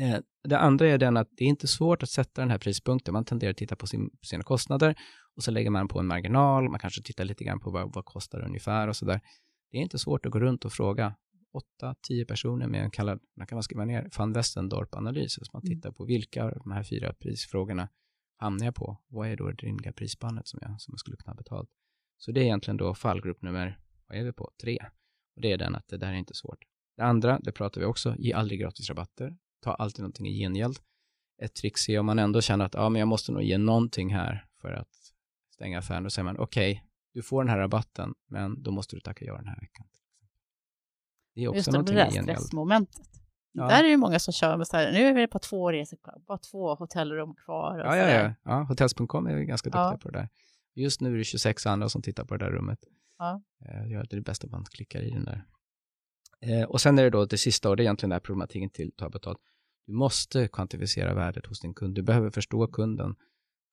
[0.00, 0.18] Eh,
[0.48, 3.12] det andra är den att det är inte svårt att sätta den här prispunkten.
[3.12, 4.94] Man tenderar att titta på sin, sina kostnader
[5.36, 6.70] och så lägger man på en marginal.
[6.70, 9.20] Man kanske tittar lite grann på vad, vad kostar det ungefär och så där.
[9.70, 11.14] Det är inte svårt att gå runt och fråga
[11.52, 15.28] åtta, tio personer med en kallad, man kan man skriva ner, van Westendorp-analys.
[15.28, 15.76] Så man Mm.
[15.76, 17.88] tittar på vilka av de här fyra prisfrågorna
[18.36, 19.00] hamnar jag på?
[19.08, 21.70] Vad är då det rimliga prisspannet som jag, som jag skulle kunna ha betalt?
[22.16, 24.50] Så det är egentligen då fallgrupp nummer, vad är vi på?
[24.62, 24.78] Tre.
[25.36, 26.58] Och det är den att det där är inte svårt.
[26.96, 29.36] Det andra, det pratar vi också, ge aldrig gratis rabatter.
[29.62, 30.78] Ta alltid någonting i gengäld.
[31.42, 34.14] Ett trix är om man ändå känner att ja, men jag måste nog ge någonting
[34.14, 34.88] här för att
[35.54, 36.02] stänga affären.
[36.02, 36.84] Då säger man okej,
[37.14, 39.86] du får den här rabatten, men då måste du tacka ja den här veckan.
[41.34, 43.06] Det är också Just det, det någonting där stressmomentet.
[43.52, 43.68] Ja.
[43.68, 45.96] Där är det många som kör med så här, nu är vi på två resor
[45.96, 47.78] kvar, bara två hotellrum kvar.
[47.78, 48.34] Ja, ja, ja.
[48.44, 49.98] ja Hotels.com är ganska duktiga Ja.
[50.02, 50.28] på det där.
[50.74, 52.78] Just nu är det 26 andra som tittar på det där rummet.
[53.18, 53.42] Ja.
[53.64, 55.44] Eh, Gör det bästa man klickar i den där.
[56.40, 58.70] Eh, Och sen är det då det sista, och det är egentligen den här problematiken
[58.70, 59.38] till att ta betalt.
[59.86, 61.94] Du måste kvantifiera värdet hos din kund.
[61.94, 63.16] Du behöver förstå kunden,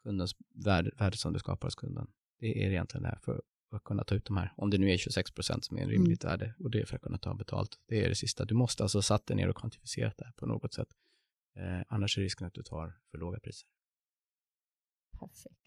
[0.03, 0.35] kundens
[0.65, 2.07] värde, värde som du skapar hos kunden.
[2.39, 3.41] Det är egentligen det här för
[3.71, 4.53] att kunna ta ut de här.
[4.57, 6.95] Om det nu är 26 procent som är en rimligt värde och det är för
[6.95, 7.79] att kunna ta betalt.
[7.87, 8.45] Det är det sista.
[8.45, 10.87] Du måste alltså satt dig ner och kvantifierat det här på något sätt.
[11.55, 13.69] Eh, annars är risken att du tar för låga priser.
[15.19, 15.61] Perfekt.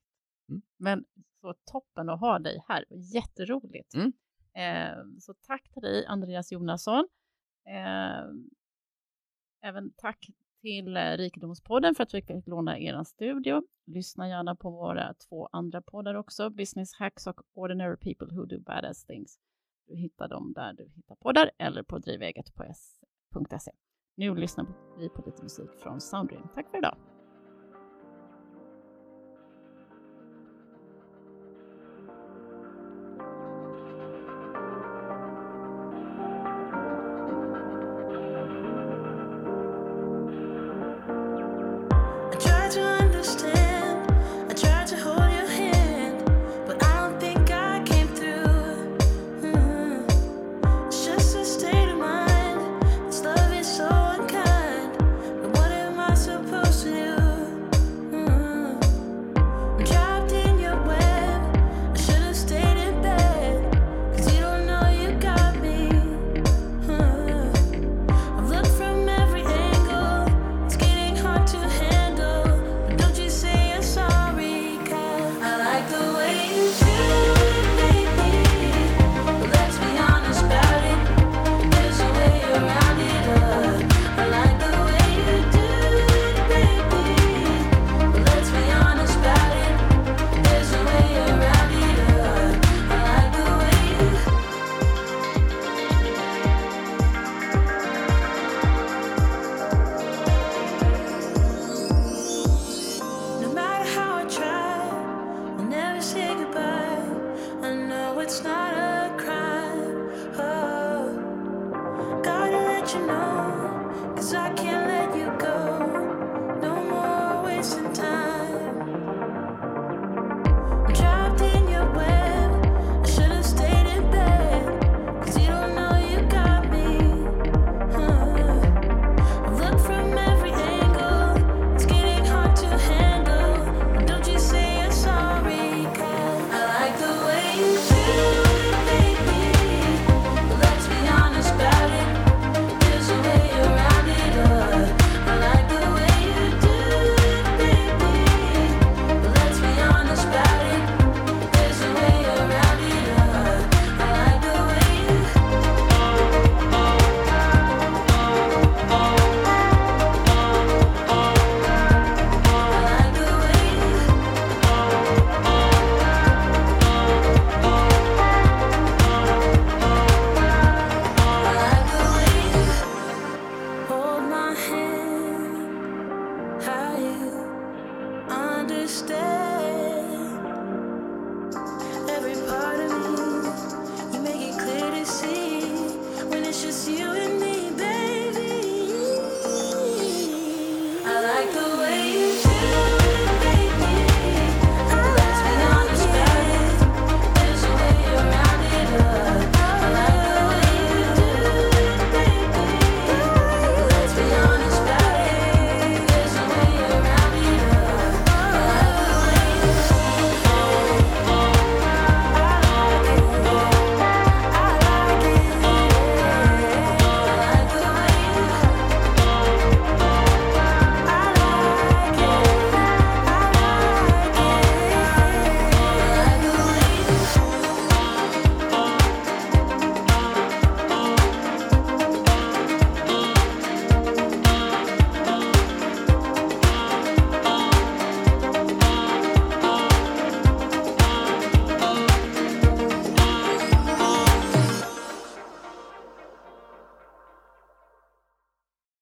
[0.49, 0.63] Mm.
[0.77, 1.05] Men
[1.41, 3.95] så toppen att ha dig här, jätteroligt.
[3.95, 4.13] Mm.
[4.55, 7.09] Eh, så tack till dig Andreas Jonasson.
[7.67, 8.25] Eh,
[9.63, 10.27] även tack
[10.61, 13.63] till eh, Rikedomspodden för att vi fick låna er studio.
[13.87, 18.61] Lyssna gärna på våra två andra poddar också, Business Hacks och Ordinary People Who Do
[18.61, 19.39] Badass Things.
[19.87, 23.73] Du hittar dem där du hittar poddar eller på driveget.se.
[24.17, 24.67] Nu lyssnar
[24.99, 26.49] vi på lite musik från Soundream.
[26.55, 27.12] Tack för idag.